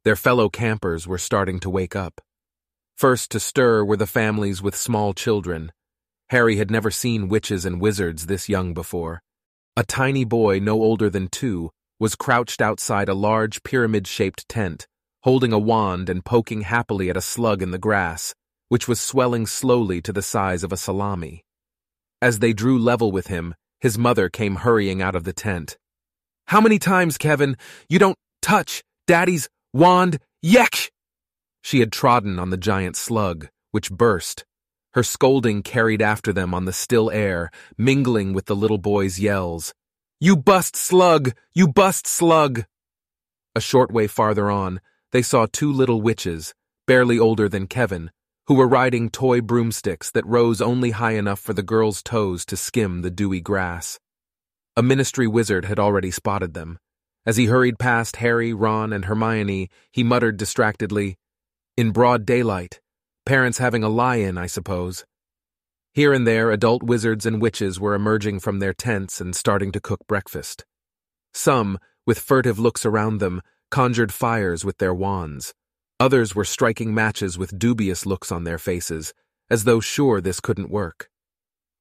Their 0.05 0.17
fellow 0.17 0.50
campers 0.50 1.07
were 1.07 1.19
starting 1.19 1.59
to 1.61 1.71
wake 1.71 1.97
up. 1.97 2.21
First 2.97 3.31
to 3.31 3.40
stir 3.40 3.83
were 3.83 3.97
the 3.97 4.07
families 4.07 4.61
with 4.61 4.76
small 4.76 5.14
children. 5.14 5.73
Harry 6.28 6.57
had 6.57 6.71
never 6.71 6.90
seen 6.90 7.28
witches 7.28 7.64
and 7.64 7.81
wizards 7.81 8.26
this 8.26 8.50
young 8.50 8.75
before. 8.75 9.23
A 9.75 9.85
tiny 9.85 10.25
boy 10.25 10.59
no 10.59 10.75
older 10.75 11.09
than 11.09 11.28
two 11.28 11.71
was 11.99 12.14
crouched 12.14 12.61
outside 12.61 13.09
a 13.09 13.14
large 13.14 13.62
pyramid-shaped 13.62 14.47
tent, 14.49 14.87
holding 15.23 15.52
a 15.55 15.59
wand 15.59 16.11
and 16.11 16.25
poking 16.25 16.61
happily 16.62 17.09
at 17.09 17.17
a 17.17 17.23
slug 17.23 17.62
in 17.62 17.71
the 17.71 17.78
grass, 17.78 18.35
which 18.68 18.88
was 18.88 19.00
swelling 19.00 19.46
slowly 19.46 20.00
to 20.02 20.12
the 20.12 20.22
size 20.22 20.62
of 20.62 20.72
a 20.72 20.76
salami. 20.76 21.44
As 22.20 22.38
they 22.38 22.52
drew 22.52 22.78
level 22.78 23.12
with 23.12 23.28
him, 23.28 23.54
his 23.80 23.96
mother 23.98 24.28
came 24.28 24.56
hurrying 24.56 25.00
out 25.00 25.14
of 25.14 25.25
the 25.25 25.32
tent. 25.32 25.78
How 26.46 26.60
many 26.60 26.78
times, 26.78 27.18
Kevin? 27.18 27.56
You 27.88 27.98
don't 27.98 28.16
touch 28.42 28.82
Daddy's 29.06 29.48
wand. 29.72 30.18
Yek! 30.42 30.90
She 31.62 31.80
had 31.80 31.92
trodden 31.92 32.38
on 32.38 32.50
the 32.50 32.56
giant 32.56 32.96
slug, 32.96 33.48
which 33.70 33.92
burst. 33.92 34.44
Her 34.94 35.02
scolding 35.02 35.62
carried 35.62 36.02
after 36.02 36.32
them 36.32 36.54
on 36.54 36.64
the 36.64 36.72
still 36.72 37.10
air, 37.10 37.50
mingling 37.76 38.32
with 38.32 38.46
the 38.46 38.56
little 38.56 38.78
boy's 38.78 39.20
yells. 39.20 39.75
You 40.20 40.37
bust 40.37 40.75
slug! 40.75 41.34
You 41.54 41.68
bust 41.68 42.06
slug! 42.06 42.64
A 43.54 43.60
short 43.60 43.92
way 43.92 44.06
farther 44.06 44.50
on, 44.50 44.80
they 45.12 45.22
saw 45.22 45.46
two 45.46 45.72
little 45.72 46.00
witches, 46.00 46.54
barely 46.87 47.18
older 47.18 47.48
than 47.48 47.66
Kevin, 47.66 48.10
who 48.49 48.55
were 48.55 48.67
riding 48.67 49.11
toy 49.11 49.43
broomsticks 49.43 50.11
that 50.11 50.26
rose 50.26 50.62
only 50.62 50.93
high 50.93 51.12
enough 51.12 51.38
for 51.38 51.52
the 51.52 51.62
girl's 51.62 52.02
toes 52.02 52.47
to 52.47 52.57
skim 52.57 53.02
the 53.02 53.11
dewy 53.11 53.43
grass. 53.43 54.00
A 54.75 54.83
ministry 54.83 55.26
wizard 55.26 55.67
had 55.67 55.78
already 55.78 56.11
spotted 56.11 56.55
them. 56.55 56.78
As 57.26 57.37
he 57.37 57.45
hurried 57.45 57.78
past 57.78 58.17
Harry, 58.17 58.55
Ron, 58.55 58.90
and 58.90 59.05
Hermione, 59.05 59.69
he 59.93 60.02
muttered 60.02 60.38
distractedly, 60.38 61.19
In 61.76 61.90
broad 61.90 62.25
daylight. 62.25 62.81
Parents 63.26 63.59
having 63.59 63.85
a 63.85 63.90
lie-in, 63.90 64.38
I 64.38 64.47
suppose. 64.47 65.05
Here 65.93 66.14
and 66.14 66.26
there, 66.26 66.50
adult 66.50 66.83
wizards 66.83 67.26
and 67.26 67.43
witches 67.43 67.78
were 67.78 67.93
emerging 67.93 68.40
from 68.40 68.61
their 68.61 68.73
tents 68.73 69.21
and 69.21 69.37
starting 69.37 69.73
to 69.73 69.81
cook 69.81 70.00
breakfast. 70.09 70.64
Some, 71.35 71.78
with 72.07 72.19
furtive 72.19 72.59
looks 72.59 72.87
around 72.87 73.19
them, 73.19 73.43
conjured 73.71 74.11
fires 74.11 74.64
with 74.64 74.78
their 74.78 74.95
wands. 74.95 75.52
Others 76.00 76.33
were 76.33 76.45
striking 76.45 76.95
matches 76.95 77.37
with 77.37 77.59
dubious 77.59 78.07
looks 78.07 78.31
on 78.31 78.45
their 78.45 78.59
faces, 78.59 79.12
as 79.50 79.64
though 79.64 79.81
sure 79.81 80.21
this 80.21 80.38
couldn't 80.38 80.71
work. 80.71 81.11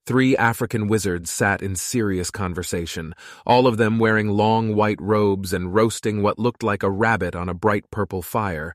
Three 0.08 0.36
African 0.36 0.88
wizards 0.88 1.30
sat 1.30 1.62
in 1.62 1.76
serious 1.76 2.32
conversation, 2.32 3.14
all 3.46 3.68
of 3.68 3.78
them 3.78 4.00
wearing 4.00 4.30
long 4.30 4.74
white 4.74 5.00
robes 5.00 5.54
and 5.54 5.76
roasting 5.76 6.24
what 6.24 6.40
looked 6.40 6.64
like 6.64 6.82
a 6.82 6.90
rabbit 6.90 7.36
on 7.36 7.48
a 7.48 7.54
bright 7.54 7.92
purple 7.92 8.24
fire, 8.24 8.74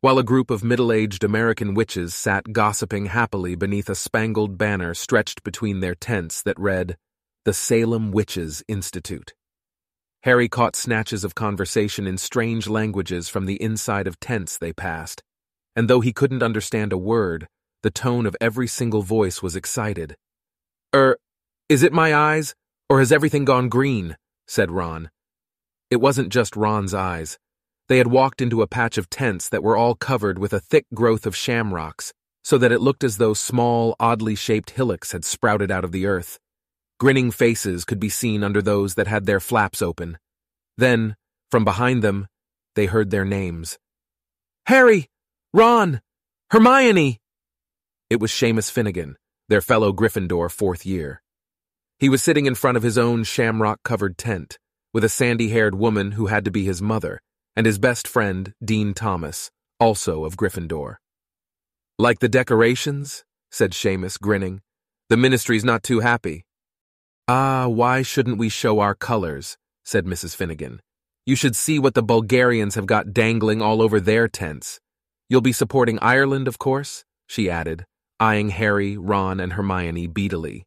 while 0.00 0.18
a 0.18 0.22
group 0.22 0.50
of 0.50 0.62
middle-aged 0.62 1.24
American 1.24 1.74
witches 1.74 2.14
sat 2.14 2.52
gossiping 2.52 3.06
happily 3.06 3.56
beneath 3.56 3.88
a 3.88 3.94
spangled 3.96 4.56
banner 4.56 4.94
stretched 4.94 5.42
between 5.42 5.80
their 5.80 5.94
tents 5.96 6.40
that 6.42 6.60
read, 6.60 6.96
The 7.44 7.54
Salem 7.54 8.12
Witches 8.12 8.62
Institute. 8.68 9.32
Harry 10.24 10.48
caught 10.48 10.74
snatches 10.74 11.22
of 11.22 11.34
conversation 11.34 12.06
in 12.06 12.16
strange 12.16 12.66
languages 12.66 13.28
from 13.28 13.44
the 13.44 13.60
inside 13.60 14.06
of 14.06 14.18
tents 14.20 14.56
they 14.56 14.72
passed, 14.72 15.22
and 15.76 15.86
though 15.86 16.00
he 16.00 16.14
couldn't 16.14 16.42
understand 16.42 16.94
a 16.94 16.96
word, 16.96 17.46
the 17.82 17.90
tone 17.90 18.24
of 18.24 18.34
every 18.40 18.66
single 18.66 19.02
voice 19.02 19.42
was 19.42 19.54
excited. 19.54 20.16
Er, 20.94 21.18
is 21.68 21.82
it 21.82 21.92
my 21.92 22.14
eyes, 22.14 22.54
or 22.88 23.00
has 23.00 23.12
everything 23.12 23.44
gone 23.44 23.68
green? 23.68 24.16
said 24.46 24.70
Ron. 24.70 25.10
It 25.90 25.96
wasn't 25.96 26.30
just 26.30 26.56
Ron's 26.56 26.94
eyes. 26.94 27.38
They 27.90 27.98
had 27.98 28.06
walked 28.06 28.40
into 28.40 28.62
a 28.62 28.66
patch 28.66 28.96
of 28.96 29.10
tents 29.10 29.50
that 29.50 29.62
were 29.62 29.76
all 29.76 29.94
covered 29.94 30.38
with 30.38 30.54
a 30.54 30.60
thick 30.60 30.86
growth 30.94 31.26
of 31.26 31.36
shamrocks, 31.36 32.14
so 32.42 32.56
that 32.56 32.72
it 32.72 32.80
looked 32.80 33.04
as 33.04 33.18
though 33.18 33.34
small, 33.34 33.94
oddly 34.00 34.36
shaped 34.36 34.70
hillocks 34.70 35.12
had 35.12 35.26
sprouted 35.26 35.70
out 35.70 35.84
of 35.84 35.92
the 35.92 36.06
earth. 36.06 36.38
Grinning 36.98 37.30
faces 37.30 37.84
could 37.84 38.00
be 38.00 38.08
seen 38.08 38.44
under 38.44 38.62
those 38.62 38.94
that 38.94 39.06
had 39.06 39.26
their 39.26 39.40
flaps 39.40 39.82
open. 39.82 40.18
Then, 40.76 41.16
from 41.50 41.64
behind 41.64 42.02
them, 42.02 42.28
they 42.74 42.86
heard 42.86 43.10
their 43.10 43.24
names. 43.24 43.78
Harry! 44.66 45.08
Ron! 45.52 46.00
Hermione! 46.50 47.20
It 48.10 48.20
was 48.20 48.30
Seamus 48.30 48.70
Finnegan, 48.70 49.16
their 49.48 49.60
fellow 49.60 49.92
Gryffindor 49.92 50.50
fourth 50.50 50.86
year. 50.86 51.22
He 51.98 52.08
was 52.08 52.22
sitting 52.22 52.46
in 52.46 52.54
front 52.54 52.76
of 52.76 52.82
his 52.82 52.98
own 52.98 53.24
shamrock-covered 53.24 54.18
tent, 54.18 54.58
with 54.92 55.04
a 55.04 55.08
sandy-haired 55.08 55.74
woman 55.74 56.12
who 56.12 56.26
had 56.26 56.44
to 56.44 56.50
be 56.50 56.64
his 56.64 56.82
mother, 56.82 57.20
and 57.56 57.66
his 57.66 57.78
best 57.78 58.06
friend, 58.06 58.52
Dean 58.64 58.94
Thomas, 58.94 59.50
also 59.80 60.24
of 60.24 60.36
Gryffindor. 60.36 60.96
Like 61.98 62.18
the 62.18 62.28
decorations? 62.28 63.24
said 63.50 63.72
Seamus, 63.72 64.18
grinning. 64.18 64.60
The 65.08 65.16
ministry's 65.16 65.64
not 65.64 65.82
too 65.82 66.00
happy. 66.00 66.44
Ah, 67.26 67.68
why 67.68 68.02
shouldn't 68.02 68.36
we 68.36 68.50
show 68.50 68.80
our 68.80 68.94
colors? 68.94 69.56
said 69.82 70.04
Mrs. 70.04 70.36
Finnegan. 70.36 70.80
You 71.24 71.36
should 71.36 71.56
see 71.56 71.78
what 71.78 71.94
the 71.94 72.02
Bulgarians 72.02 72.74
have 72.74 72.84
got 72.84 73.14
dangling 73.14 73.62
all 73.62 73.80
over 73.80 73.98
their 73.98 74.28
tents. 74.28 74.78
You'll 75.30 75.40
be 75.40 75.52
supporting 75.52 75.98
Ireland, 76.02 76.48
of 76.48 76.58
course, 76.58 77.06
she 77.26 77.48
added, 77.48 77.86
eyeing 78.20 78.50
Harry, 78.50 78.98
Ron, 78.98 79.40
and 79.40 79.54
Hermione 79.54 80.06
beadily. 80.06 80.64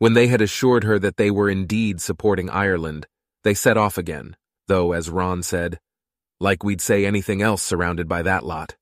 When 0.00 0.14
they 0.14 0.26
had 0.26 0.40
assured 0.40 0.82
her 0.82 0.98
that 0.98 1.16
they 1.16 1.30
were 1.30 1.48
indeed 1.48 2.00
supporting 2.00 2.50
Ireland, 2.50 3.06
they 3.44 3.54
set 3.54 3.76
off 3.76 3.96
again, 3.96 4.36
though, 4.66 4.92
as 4.92 5.08
Ron 5.08 5.44
said, 5.44 5.78
like 6.40 6.64
we'd 6.64 6.80
say 6.80 7.06
anything 7.06 7.40
else 7.40 7.62
surrounded 7.62 8.08
by 8.08 8.22
that 8.22 8.44
lot. 8.44 8.74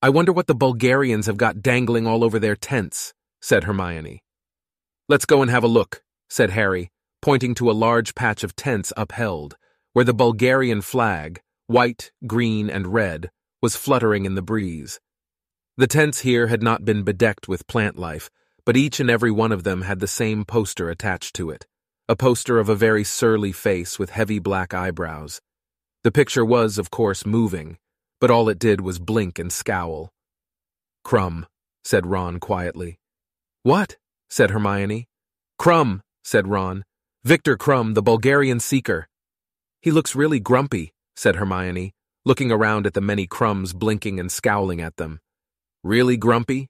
I 0.00 0.10
wonder 0.10 0.32
what 0.32 0.46
the 0.46 0.54
Bulgarians 0.54 1.26
have 1.26 1.36
got 1.36 1.62
dangling 1.62 2.06
all 2.06 2.22
over 2.22 2.38
their 2.38 2.54
tents, 2.54 3.12
said 3.42 3.64
Hermione. 3.64 4.22
Let's 5.08 5.24
go 5.24 5.42
and 5.42 5.50
have 5.50 5.64
a 5.64 5.68
look, 5.68 6.02
said 6.28 6.50
Harry, 6.50 6.90
pointing 7.20 7.54
to 7.54 7.70
a 7.70 7.72
large 7.72 8.14
patch 8.14 8.44
of 8.44 8.54
tents 8.54 8.92
upheld, 8.96 9.56
where 9.92 10.04
the 10.04 10.14
Bulgarian 10.14 10.80
flag, 10.80 11.40
white, 11.66 12.12
green, 12.26 12.70
and 12.70 12.92
red, 12.92 13.30
was 13.60 13.76
fluttering 13.76 14.24
in 14.24 14.34
the 14.34 14.42
breeze. 14.42 15.00
The 15.76 15.86
tents 15.86 16.20
here 16.20 16.48
had 16.48 16.62
not 16.62 16.84
been 16.84 17.02
bedecked 17.02 17.48
with 17.48 17.66
plant 17.66 17.98
life, 17.98 18.30
but 18.64 18.76
each 18.76 19.00
and 19.00 19.08
every 19.08 19.30
one 19.30 19.52
of 19.52 19.64
them 19.64 19.82
had 19.82 20.00
the 20.00 20.06
same 20.06 20.44
poster 20.44 20.90
attached 20.90 21.34
to 21.36 21.50
it, 21.50 21.66
a 22.08 22.16
poster 22.16 22.58
of 22.58 22.68
a 22.68 22.74
very 22.74 23.04
surly 23.04 23.52
face 23.52 23.98
with 23.98 24.10
heavy 24.10 24.38
black 24.38 24.74
eyebrows. 24.74 25.40
The 26.04 26.12
picture 26.12 26.44
was, 26.44 26.78
of 26.78 26.90
course, 26.90 27.26
moving, 27.26 27.78
but 28.20 28.30
all 28.30 28.48
it 28.48 28.58
did 28.58 28.80
was 28.80 28.98
blink 28.98 29.38
and 29.38 29.52
scowl. 29.52 30.12
Krum, 31.04 31.46
said 31.84 32.06
Ron 32.06 32.38
quietly. 32.40 32.98
What? 33.62 33.96
said 34.28 34.50
Hermione. 34.50 35.08
Krum, 35.60 36.00
said 36.28 36.46
Ron. 36.46 36.84
Viktor 37.24 37.56
Krum, 37.56 37.94
the 37.94 38.02
Bulgarian 38.02 38.60
seeker. 38.60 39.08
He 39.80 39.90
looks 39.90 40.14
really 40.14 40.38
grumpy, 40.38 40.92
said 41.16 41.36
Hermione, 41.36 41.94
looking 42.26 42.52
around 42.52 42.86
at 42.86 42.92
the 42.92 43.00
many 43.00 43.26
Krums 43.26 43.74
blinking 43.74 44.20
and 44.20 44.30
scowling 44.30 44.82
at 44.82 44.96
them. 44.98 45.20
Really 45.82 46.18
grumpy? 46.18 46.68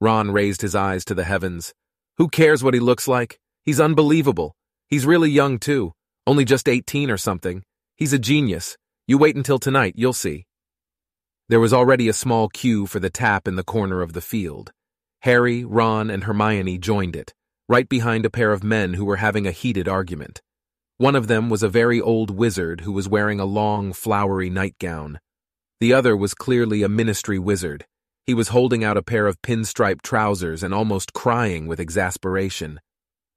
Ron 0.00 0.30
raised 0.30 0.62
his 0.62 0.74
eyes 0.74 1.04
to 1.04 1.14
the 1.14 1.24
heavens. 1.24 1.74
Who 2.16 2.28
cares 2.28 2.64
what 2.64 2.72
he 2.72 2.80
looks 2.80 3.06
like? 3.06 3.38
He's 3.62 3.78
unbelievable. 3.78 4.54
He's 4.88 5.04
really 5.04 5.30
young, 5.30 5.58
too. 5.58 5.92
Only 6.26 6.46
just 6.46 6.66
18 6.66 7.10
or 7.10 7.18
something. 7.18 7.64
He's 7.96 8.14
a 8.14 8.18
genius. 8.18 8.78
You 9.06 9.18
wait 9.18 9.36
until 9.36 9.58
tonight, 9.58 9.94
you'll 9.98 10.14
see. 10.14 10.46
There 11.50 11.60
was 11.60 11.74
already 11.74 12.08
a 12.08 12.14
small 12.14 12.48
queue 12.48 12.86
for 12.86 13.00
the 13.00 13.10
tap 13.10 13.46
in 13.46 13.56
the 13.56 13.64
corner 13.64 14.00
of 14.00 14.14
the 14.14 14.22
field. 14.22 14.72
Harry, 15.20 15.62
Ron, 15.62 16.08
and 16.08 16.24
Hermione 16.24 16.78
joined 16.78 17.16
it, 17.16 17.34
right 17.68 17.88
behind 17.88 18.24
a 18.24 18.30
pair 18.30 18.52
of 18.52 18.64
men 18.64 18.94
who 18.94 19.04
were 19.04 19.16
having 19.16 19.46
a 19.46 19.52
heated 19.52 19.88
argument. 19.88 20.40
One 20.96 21.14
of 21.14 21.28
them 21.28 21.50
was 21.50 21.62
a 21.62 21.68
very 21.68 22.00
old 22.00 22.30
wizard 22.30 22.80
who 22.82 22.92
was 22.92 23.08
wearing 23.08 23.40
a 23.40 23.44
long, 23.44 23.92
flowery 23.92 24.50
nightgown. 24.50 25.20
The 25.80 25.92
other 25.92 26.16
was 26.16 26.34
clearly 26.34 26.82
a 26.82 26.88
ministry 26.88 27.38
wizard, 27.38 27.86
he 28.28 28.34
was 28.34 28.48
holding 28.48 28.84
out 28.84 28.98
a 28.98 29.02
pair 29.02 29.26
of 29.26 29.40
pinstripe 29.40 30.02
trousers 30.02 30.62
and 30.62 30.74
almost 30.74 31.14
crying 31.14 31.66
with 31.66 31.80
exasperation. 31.80 32.78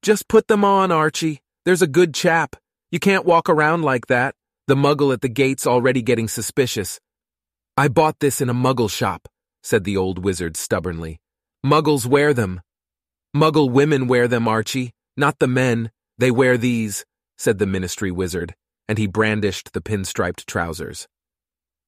Just 0.02 0.28
put 0.28 0.50
them 0.50 0.66
on, 0.66 0.92
Archie. 0.92 1.40
There's 1.64 1.82
a 1.82 1.88
good 1.88 2.14
chap. 2.14 2.58
You 2.92 3.00
can't 3.00 3.26
walk 3.26 3.48
around 3.48 3.84
like 3.84 4.08
that. 4.08 4.36
The 4.68 4.76
muggle 4.76 5.14
at 5.14 5.22
the 5.22 5.30
gate's 5.30 5.66
already 5.66 6.02
getting 6.02 6.28
suspicious. 6.28 7.00
I 7.78 7.88
bought 7.88 8.20
this 8.20 8.42
in 8.42 8.50
a 8.50 8.54
muggle 8.54 8.92
shop, 8.92 9.30
said 9.64 9.86
the 9.86 9.96
old 9.96 10.26
wizard 10.26 10.58
stubbornly. 10.58 11.22
Muggles 11.66 12.06
wear 12.06 12.34
them. 12.34 12.60
Muggle 13.36 13.72
women 13.72 14.08
wear 14.08 14.28
them, 14.28 14.48
Archie, 14.48 14.92
not 15.16 15.40
the 15.40 15.48
men. 15.48 15.92
They 16.18 16.32
wear 16.32 16.58
these, 16.58 17.06
said 17.38 17.60
the 17.60 17.66
ministry 17.66 18.12
wizard, 18.12 18.56
and 18.90 18.98
he 18.98 19.08
brandished 19.08 19.72
the 19.72 19.82
pinstriped 19.82 20.46
trousers. 20.46 21.08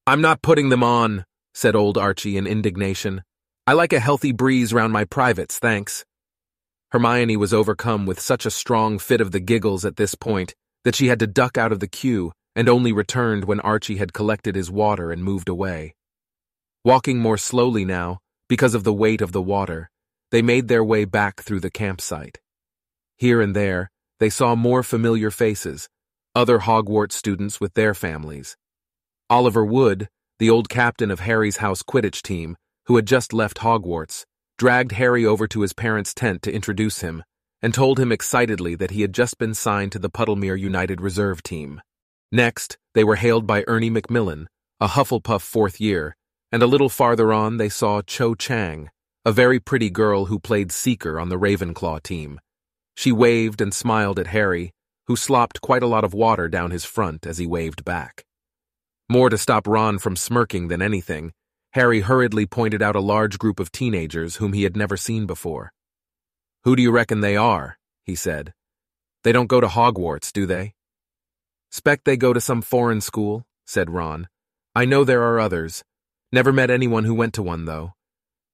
I'm 0.08 0.22
not 0.22 0.42
putting 0.42 0.70
them 0.70 0.84
on, 0.84 1.26
said 1.54 1.76
old 1.76 1.98
Archie 1.98 2.38
in 2.38 2.48
indignation. 2.48 3.24
I 3.68 3.74
like 3.74 3.92
a 3.92 4.00
healthy 4.00 4.32
breeze 4.32 4.74
round 4.74 4.94
my 4.94 5.04
privates, 5.04 5.60
thanks. 5.60 6.06
Hermione 6.92 7.38
was 7.38 7.54
overcome 7.54 8.06
with 8.06 8.20
such 8.20 8.46
a 8.46 8.52
strong 8.52 8.98
fit 8.98 9.20
of 9.20 9.32
the 9.32 9.40
giggles 9.40 9.84
at 9.84 9.98
this 9.98 10.16
point 10.16 10.56
that 10.86 10.96
she 10.96 11.08
had 11.08 11.20
to 11.20 11.28
duck 11.28 11.58
out 11.58 11.72
of 11.72 11.80
the 11.80 11.88
queue 11.88 12.32
and 12.56 12.70
only 12.70 12.92
returned 12.92 13.46
when 13.46 13.60
Archie 13.60 13.98
had 13.98 14.14
collected 14.14 14.56
his 14.56 14.72
water 14.72 15.12
and 15.12 15.24
moved 15.24 15.50
away. 15.50 15.96
Walking 16.86 17.20
more 17.20 17.38
slowly 17.38 17.84
now, 17.84 18.20
because 18.48 18.76
of 18.76 18.84
the 18.84 18.94
weight 18.94 19.22
of 19.22 19.32
the 19.32 19.42
water, 19.42 19.90
they 20.34 20.42
made 20.42 20.68
their 20.68 20.84
way 20.84 21.06
back 21.06 21.44
through 21.44 21.60
the 21.60 21.70
campsite. 21.70 22.40
Here 23.18 23.40
and 23.40 23.56
there, 23.56 23.92
they 24.20 24.32
saw 24.32 24.56
more 24.56 24.82
familiar 24.82 25.30
faces, 25.30 25.88
other 26.34 26.58
Hogwarts 26.58 27.12
students 27.12 27.62
with 27.62 27.75
their 27.75 27.94
families. 27.94 28.58
Oliver 29.30 29.63
Wood, 29.63 30.10
the 30.40 30.50
old 30.50 30.70
captain 30.70 31.12
of 31.12 31.20
Harry's 31.20 31.58
house 31.58 31.84
Quidditch 31.84 32.24
team, 32.24 32.58
who 32.88 32.96
had 32.96 33.06
just 33.06 33.32
left 33.32 33.60
Hogwarts, 33.60 34.25
dragged 34.58 34.94
Harry 34.94 35.24
over 35.24 35.48
to 35.48 35.62
his 35.62 35.74
parents' 35.74 36.16
tent 36.16 36.42
to 36.42 36.52
introduce 36.52 37.02
him 37.02 37.24
and 37.62 37.72
told 37.72 38.00
him 38.00 38.12
excitedly 38.12 38.74
that 38.74 38.90
he 38.90 39.02
had 39.02 39.13
just 39.13 39.38
been 39.38 39.54
signed 39.54 39.92
to 39.92 40.00
the 40.00 40.10
Puddlemere 40.10 40.60
United 40.60 41.00
Reserve 41.00 41.44
team. 41.44 41.80
Next, 42.32 42.80
they 42.96 43.04
were 43.04 43.18
hailed 43.18 43.46
by 43.46 43.63
Ernie 43.68 43.92
Macmillan, 43.92 44.48
a 44.80 44.88
Hufflepuff 44.88 45.42
fourth 45.42 45.80
year, 45.80 46.16
and 46.52 46.63
a 46.63 46.68
little 46.68 46.90
farther 46.90 47.32
on 47.32 47.58
they 47.58 47.70
saw 47.70 48.02
Cho 48.02 48.34
Chang, 48.34 48.90
a 49.25 49.32
very 49.32 49.58
pretty 49.58 49.89
girl 49.89 50.25
who 50.25 50.38
played 50.38 50.70
Seeker 50.70 51.18
on 51.18 51.30
the 51.30 51.39
Ravenclaw 51.39 52.03
team. 52.03 52.42
She 52.96 53.13
waved 53.13 53.62
and 53.62 53.74
smiled 53.74 54.20
at 54.20 54.27
Harry, 54.27 54.74
who 55.08 55.15
slopped 55.15 55.62
quite 55.62 55.82
a 55.82 55.88
lot 55.88 56.03
of 56.03 56.13
water 56.13 56.50
down 56.50 56.72
his 56.72 56.84
front 56.84 57.25
as 57.25 57.38
he 57.38 57.48
waved 57.48 57.86
back. 57.86 58.25
More 59.08 59.30
to 59.30 59.38
stop 59.38 59.65
Ron 59.65 59.98
from 59.98 60.18
smirking 60.18 60.68
than 60.68 60.82
anything, 60.82 61.32
Harry 61.72 62.01
hurriedly 62.01 62.46
pointed 62.46 62.82
out 62.82 62.98
a 62.98 63.01
large 63.01 63.39
group 63.39 63.62
of 63.62 63.72
teenagers 63.72 64.36
whom 64.36 64.51
he 64.51 64.63
had 64.63 64.75
never 64.75 64.98
seen 64.98 65.25
before. 65.25 65.72
Who 66.65 66.75
do 66.75 66.82
you 66.82 66.92
reckon 66.92 67.22
they 67.22 67.38
are? 67.38 67.77
he 68.03 68.15
said. 68.15 68.53
They 69.24 69.32
don't 69.32 69.48
go 69.48 69.62
to 69.62 69.68
Hogwarts, 69.68 70.34
do 70.34 70.46
they? 70.46 70.74
Spect 71.72 72.03
they 72.03 72.18
go 72.18 72.34
to 72.34 72.42
some 72.42 72.62
foreign 72.62 73.00
school, 73.00 73.46
said 73.65 73.89
Ron. 73.89 74.27
I 74.75 74.84
know 74.84 75.06
there 75.06 75.24
are 75.24 75.39
others. 75.39 75.84
Never 76.34 76.51
met 76.51 76.70
anyone 76.70 77.06
who 77.06 77.15
went 77.15 77.34
to 77.36 77.44
one, 77.44 77.63
though. 77.65 77.94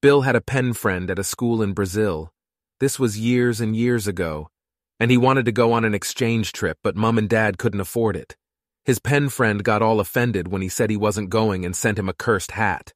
Bill 0.01 0.21
had 0.21 0.37
a 0.37 0.41
pen 0.41 0.71
friend 0.71 1.11
at 1.11 1.19
a 1.19 1.25
school 1.25 1.61
in 1.61 1.73
Brazil. 1.73 2.31
This 2.79 2.97
was 2.97 3.19
years 3.19 3.59
and 3.59 3.75
years 3.75 4.07
ago, 4.07 4.49
and 4.97 5.11
he 5.11 5.17
wanted 5.17 5.43
to 5.43 5.51
go 5.51 5.73
on 5.73 5.83
an 5.83 5.93
exchange 5.93 6.53
trip, 6.53 6.77
but 6.81 6.95
Mum 6.95 7.17
and 7.17 7.27
Dad 7.27 7.57
couldn't 7.57 7.81
afford 7.81 8.15
it. 8.15 8.37
His 8.85 8.99
pen 8.99 9.27
friend 9.27 9.61
got 9.61 9.81
all 9.81 9.99
offended 9.99 10.47
when 10.47 10.61
he 10.61 10.69
said 10.69 10.89
he 10.89 10.95
wasn't 10.95 11.29
going 11.29 11.65
and 11.65 11.75
sent 11.75 11.99
him 11.99 12.07
a 12.07 12.13
cursed 12.13 12.51
hat. 12.51 12.93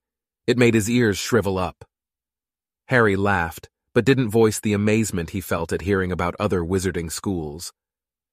It 0.47 0.57
made 0.57 0.75
his 0.75 0.89
ears 0.89 1.17
shrivel 1.17 1.57
up. 1.57 1.83
Harry 2.87 3.17
laughed, 3.17 3.67
but 3.93 4.05
didn't 4.05 4.29
voice 4.29 4.61
the 4.61 4.71
amazement 4.71 5.31
he 5.31 5.41
felt 5.41 5.73
at 5.73 5.81
hearing 5.81 6.11
about 6.11 6.35
other 6.39 6.61
wizarding 6.61 7.11
schools. 7.11 7.73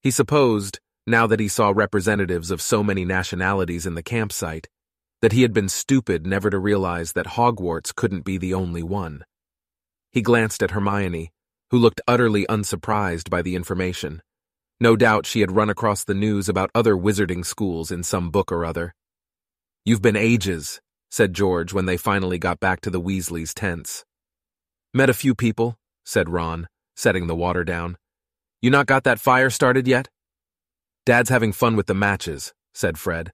He 0.01 0.13
supposed, 0.13 0.79
now 1.09 1.27
that 1.27 1.41
he 1.41 1.49
saw 1.49 1.73
representatives 1.75 2.53
of 2.53 2.63
so 2.63 2.85
many 2.85 3.05
nationalities 3.05 3.85
in 3.85 3.97
the 3.97 4.03
campsite, 4.03 4.69
that 5.23 5.33
he 5.33 5.43
had 5.43 5.53
been 5.53 5.69
stupid 5.69 6.27
never 6.27 6.51
to 6.51 6.59
realize 6.59 7.13
that 7.13 7.27
Hogwarts 7.27 7.95
couldn't 7.95 8.25
be 8.25 8.39
the 8.39 8.55
only 8.55 8.83
one. 8.83 9.25
He 10.13 10.23
glanced 10.23 10.63
at 10.63 10.73
Hermione, 10.73 11.31
who 11.71 11.79
looked 11.79 12.01
utterly 12.09 12.47
unsurprised 12.49 13.31
by 13.31 13.43
the 13.43 13.55
information. 13.55 14.23
No 14.81 14.97
doubt 14.97 15.27
she 15.27 15.41
had 15.41 15.53
run 15.53 15.71
across 15.71 16.05
the 16.05 16.15
news 16.15 16.49
about 16.49 16.71
other 16.75 16.97
wizarding 16.97 17.45
schools 17.45 17.91
in 17.91 18.03
some 18.03 18.31
book 18.31 18.51
or 18.51 18.65
other. 18.65 18.95
You've 19.85 20.03
been 20.03 20.17
ages, 20.17 20.81
said 21.11 21.35
George 21.35 21.73
when 21.73 21.87
they 21.87 21.97
finally 21.97 22.39
got 22.39 22.61
back 22.61 22.81
to 22.83 22.91
the 22.91 23.01
Weasleys' 23.01 23.55
tents. 23.55 24.05
Met 24.95 25.11
a 25.11 25.15
few 25.15 25.35
people, 25.35 25.77
said 26.05 26.29
Ron, 26.29 26.67
setting 26.97 27.27
the 27.27 27.37
water 27.37 27.63
down. 27.63 27.97
You 28.63 28.71
not 28.71 28.87
got 28.87 29.05
that 29.05 29.21
fire 29.21 29.51
started 29.51 29.87
yet? 29.87 30.09
Dad's 31.07 31.31
having 31.31 31.53
fun 31.53 31.77
with 31.77 31.87
the 31.87 31.95
matches, 31.95 32.53
said 32.75 32.99
Fred. 32.99 33.33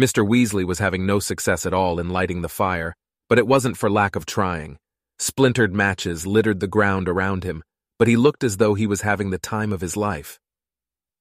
Mr. 0.00 0.26
Weasley 0.26 0.64
was 0.64 0.78
having 0.78 1.04
no 1.04 1.18
success 1.18 1.66
at 1.66 1.74
all 1.74 2.00
in 2.00 2.08
lighting 2.08 2.40
the 2.40 2.48
fire, 2.48 2.94
but 3.28 3.38
it 3.38 3.46
wasn't 3.46 3.76
for 3.76 3.90
lack 3.90 4.16
of 4.16 4.24
trying. 4.24 4.78
Splintered 5.18 5.74
matches 5.74 6.26
littered 6.26 6.60
the 6.60 6.66
ground 6.66 7.06
around 7.06 7.44
him, 7.44 7.62
but 7.98 8.08
he 8.08 8.16
looked 8.16 8.42
as 8.42 8.56
though 8.56 8.72
he 8.72 8.86
was 8.86 9.02
having 9.02 9.28
the 9.28 9.36
time 9.38 9.74
of 9.74 9.82
his 9.82 9.98
life. 9.98 10.40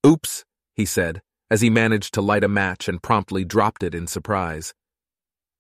Oops, 0.08 0.46
he 0.76 0.86
said, 0.86 1.22
as 1.52 1.60
he 1.60 1.70
managed 1.70 2.14
to 2.14 2.22
light 2.22 2.46
a 2.46 2.48
match 2.48 2.88
and 2.88 3.04
promptly 3.04 3.44
dropped 3.44 3.84
it 3.84 3.94
in 3.94 4.08
surprise. 4.08 4.74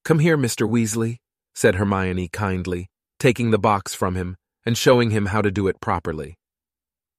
Come 0.05 0.19
here, 0.19 0.37
Mr. 0.37 0.65
Weasley, 0.65 1.17
said 1.53 1.75
Hermione 1.75 2.29
kindly, 2.29 2.87
taking 3.19 3.51
the 3.51 3.59
box 3.59 3.93
from 3.93 4.15
him 4.15 4.37
and 4.65 4.77
showing 4.77 5.09
him 5.11 5.25
how 5.25 5.41
to 5.41 5.51
do 5.51 5.67
it 5.67 5.81
properly. 5.81 6.37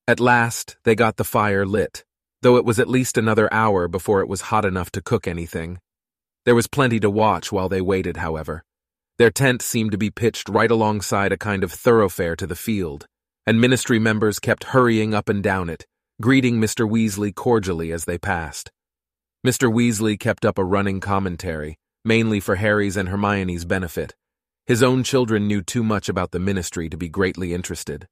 At 0.08 0.18
last, 0.18 0.78
they 0.84 0.94
got 0.94 1.18
the 1.18 1.24
fire 1.24 1.66
lit, 1.66 2.04
though 2.40 2.56
it 2.56 2.64
was 2.64 2.78
at 2.78 2.88
least 2.88 3.18
another 3.18 3.52
hour 3.52 3.86
before 3.86 4.22
it 4.22 4.28
was 4.28 4.48
hot 4.48 4.64
enough 4.64 4.90
to 4.92 5.02
cook 5.02 5.28
anything. 5.28 5.78
There 6.44 6.54
was 6.54 6.66
plenty 6.66 6.98
to 7.00 7.10
watch 7.10 7.52
while 7.52 7.68
they 7.68 7.80
waited, 7.80 8.16
however. 8.16 8.64
Their 9.18 9.30
tent 9.30 9.60
seemed 9.60 9.92
to 9.92 9.98
be 9.98 10.10
pitched 10.10 10.48
right 10.48 10.70
alongside 10.70 11.32
a 11.32 11.36
kind 11.36 11.62
of 11.62 11.72
thoroughfare 11.72 12.34
to 12.36 12.46
the 12.46 12.56
field, 12.56 13.06
and 13.46 13.60
ministry 13.60 13.98
members 13.98 14.38
kept 14.38 14.64
hurrying 14.64 15.12
up 15.12 15.28
and 15.28 15.42
down 15.42 15.68
it, 15.68 15.86
greeting 16.22 16.58
Mr. 16.58 16.88
Weasley 16.88 17.34
cordially 17.34 17.92
as 17.92 18.06
they 18.06 18.16
passed. 18.16 18.70
Mr. 19.46 19.72
Weasley 19.72 20.18
kept 20.18 20.44
up 20.46 20.56
a 20.56 20.64
running 20.64 21.00
commentary, 21.00 21.78
mainly 22.04 22.40
for 22.40 22.56
Harry's 22.56 22.96
and 22.96 23.10
Hermione's 23.10 23.64
benefit. 23.66 24.14
His 24.66 24.82
own 24.82 25.02
children 25.02 25.46
knew 25.46 25.62
too 25.62 25.82
much 25.82 26.08
about 26.08 26.30
the 26.30 26.38
ministry 26.38 26.88
to 26.88 26.96
be 26.96 27.08
greatly 27.08 27.52
interested. 27.52 28.06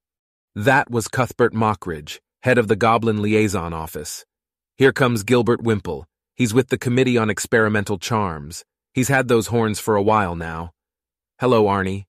That 0.54 0.90
was 0.90 1.08
Cuthbert 1.08 1.54
Mockridge, 1.54 2.18
head 2.42 2.58
of 2.58 2.68
the 2.68 2.76
Goblin 2.76 3.22
Liaison 3.22 3.72
Office. 3.72 4.26
Here 4.76 4.92
comes 4.92 5.22
Gilbert 5.22 5.62
Wimple. 5.62 6.06
He's 6.38 6.54
with 6.54 6.68
the 6.68 6.78
Committee 6.78 7.18
on 7.18 7.30
Experimental 7.30 7.98
Charms. 7.98 8.64
He's 8.94 9.08
had 9.08 9.26
those 9.26 9.48
horns 9.48 9.80
for 9.80 9.96
a 9.96 10.02
while 10.02 10.36
now. 10.36 10.70
Hello, 11.40 11.64
Arnie. 11.64 12.04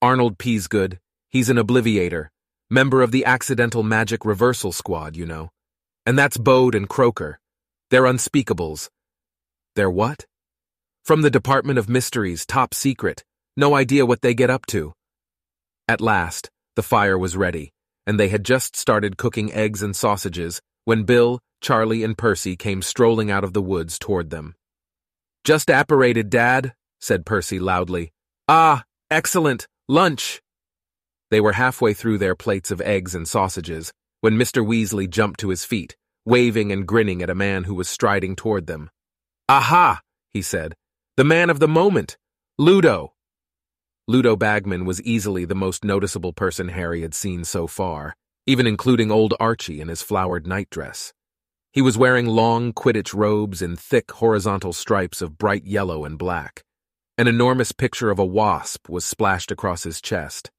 Arnold 0.00 0.38
Peasgood. 0.38 1.00
He's 1.28 1.50
an 1.50 1.58
Obliviator, 1.58 2.28
member 2.70 3.02
of 3.02 3.12
the 3.12 3.26
Accidental 3.26 3.82
Magic 3.82 4.24
Reversal 4.24 4.72
Squad, 4.72 5.16
you 5.16 5.26
know. 5.26 5.50
And 6.06 6.18
that's 6.18 6.38
Bode 6.38 6.74
and 6.74 6.88
Croaker. 6.88 7.38
They're 7.90 8.04
unspeakables. 8.04 8.88
They're 9.76 9.90
what? 9.90 10.24
From 11.04 11.20
the 11.20 11.30
Department 11.30 11.78
of 11.78 11.86
Mysteries, 11.86 12.46
top 12.46 12.72
secret. 12.72 13.22
No 13.54 13.74
idea 13.74 14.06
what 14.06 14.22
they 14.22 14.32
get 14.32 14.48
up 14.48 14.64
to. 14.68 14.94
At 15.88 16.00
last, 16.00 16.48
the 16.74 16.82
fire 16.82 17.18
was 17.18 17.36
ready, 17.36 17.74
and 18.06 18.18
they 18.18 18.28
had 18.28 18.46
just 18.46 18.76
started 18.76 19.18
cooking 19.18 19.52
eggs 19.52 19.82
and 19.82 19.94
sausages 19.94 20.62
when 20.84 21.04
Bill, 21.04 21.40
Charlie, 21.60 22.02
and 22.02 22.16
Percy 22.16 22.56
came 22.56 22.82
strolling 22.82 23.30
out 23.30 23.44
of 23.44 23.52
the 23.52 23.62
woods 23.62 23.98
toward 23.98 24.30
them. 24.30 24.54
Just 25.44 25.70
apparated, 25.70 26.30
Dad, 26.30 26.74
said 27.00 27.26
Percy 27.26 27.58
loudly. 27.58 28.12
Ah, 28.48 28.84
excellent! 29.10 29.66
Lunch! 29.88 30.42
They 31.30 31.40
were 31.40 31.52
halfway 31.52 31.94
through 31.94 32.18
their 32.18 32.34
plates 32.34 32.70
of 32.70 32.80
eggs 32.80 33.14
and 33.14 33.26
sausages 33.26 33.92
when 34.20 34.38
Mr. 34.38 34.64
Weasley 34.66 35.08
jumped 35.08 35.40
to 35.40 35.50
his 35.50 35.64
feet, 35.64 35.96
waving 36.24 36.72
and 36.72 36.86
grinning 36.86 37.22
at 37.22 37.30
a 37.30 37.34
man 37.34 37.64
who 37.64 37.74
was 37.74 37.88
striding 37.88 38.36
toward 38.36 38.66
them. 38.66 38.90
Aha! 39.48 40.00
he 40.32 40.42
said. 40.42 40.74
The 41.16 41.24
man 41.24 41.50
of 41.50 41.60
the 41.60 41.68
moment! 41.68 42.16
Ludo! 42.58 43.14
Ludo 44.06 44.36
Bagman 44.36 44.84
was 44.84 45.02
easily 45.02 45.44
the 45.44 45.54
most 45.54 45.84
noticeable 45.84 46.32
person 46.32 46.68
Harry 46.68 47.02
had 47.02 47.14
seen 47.14 47.44
so 47.44 47.66
far, 47.66 48.16
even 48.46 48.66
including 48.66 49.10
old 49.10 49.34
Archie 49.40 49.80
in 49.80 49.88
his 49.88 50.02
flowered 50.02 50.46
nightdress. 50.46 51.12
He 51.72 51.82
was 51.82 51.98
wearing 51.98 52.26
long 52.26 52.72
Quidditch 52.72 53.14
robes 53.14 53.60
in 53.60 53.76
thick 53.76 54.10
horizontal 54.12 54.72
stripes 54.72 55.20
of 55.20 55.38
bright 55.38 55.64
yellow 55.64 56.04
and 56.04 56.18
black. 56.18 56.62
An 57.16 57.26
enormous 57.26 57.72
picture 57.72 58.10
of 58.10 58.18
a 58.18 58.24
wasp 58.24 58.88
was 58.88 59.04
splashed 59.04 59.50
across 59.50 59.84
his 59.84 60.00
chest. 60.00 60.50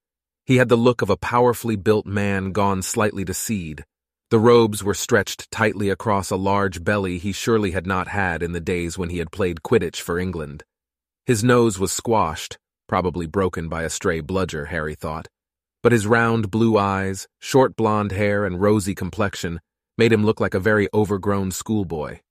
He 0.46 0.58
had 0.58 0.70
the 0.70 0.78
look 0.78 1.02
of 1.02 1.10
a 1.10 1.18
powerfully 1.18 1.76
built 1.76 2.06
man 2.06 2.52
gone 2.52 2.82
slightly 2.82 3.26
to 3.26 3.34
seed. 3.34 3.86
The 4.30 4.40
robes 4.40 4.84
were 4.84 4.94
stretched 4.94 5.52
tightly 5.52 5.90
across 5.90 6.32
a 6.32 6.36
large 6.36 6.84
belly 6.84 7.18
he 7.18 7.32
surely 7.32 7.72
had 7.72 7.86
not 7.86 8.08
had 8.08 8.42
in 8.42 8.54
the 8.54 8.60
days 8.60 8.98
when 8.98 9.10
he 9.10 9.20
had 9.20 9.32
played 9.32 9.64
Quidditch 9.64 10.02
for 10.02 10.20
England. 10.20 10.64
His 11.26 11.44
nose 11.44 11.80
was 11.80 11.92
squashed, 11.92 12.58
probably 12.88 13.26
broken 13.26 13.70
by 13.70 13.84
a 13.84 13.90
stray 13.90 14.20
bludger, 14.20 14.66
Harry 14.66 14.96
thought. 14.96 15.28
But 15.86 15.92
his 15.92 16.08
round 16.08 16.50
blue 16.50 16.80
eyes, 16.80 17.28
short 17.40 17.76
blonde 17.76 18.12
hair, 18.12 18.44
and 18.44 18.60
rosy 18.60 18.96
complexion 18.96 19.62
made 20.00 20.12
him 20.12 20.26
look 20.26 20.40
like 20.40 20.56
a 20.56 20.60
very 20.60 20.90
overgrown 20.96 21.52
schoolboy. 21.52 22.22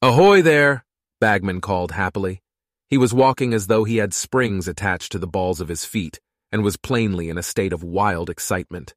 Ahoy 0.00 0.42
there! 0.42 0.84
Bagman 1.20 1.60
called 1.60 1.90
happily. 1.90 2.40
He 2.88 2.96
was 2.96 3.12
walking 3.12 3.52
as 3.52 3.66
though 3.66 3.82
he 3.82 3.96
had 3.96 4.14
springs 4.14 4.68
attached 4.68 5.10
to 5.10 5.18
the 5.18 5.26
balls 5.26 5.60
of 5.60 5.66
his 5.66 5.84
feet, 5.84 6.20
and 6.52 6.62
was 6.62 6.76
plainly 6.76 7.28
in 7.28 7.36
a 7.36 7.42
state 7.42 7.72
of 7.72 7.82
wild 7.82 8.30
excitement. 8.30 8.94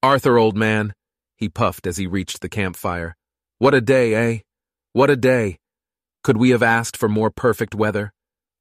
Arthur, 0.00 0.38
old 0.38 0.56
man, 0.56 0.94
he 1.36 1.48
puffed 1.48 1.88
as 1.88 1.96
he 1.96 2.06
reached 2.06 2.42
the 2.42 2.48
campfire. 2.48 3.16
What 3.58 3.74
a 3.74 3.80
day, 3.80 4.14
eh? 4.14 4.38
What 4.92 5.10
a 5.10 5.16
day. 5.16 5.58
Could 6.22 6.36
we 6.36 6.50
have 6.50 6.62
asked 6.62 6.96
for 6.96 7.08
more 7.08 7.32
perfect 7.32 7.74
weather? 7.74 8.12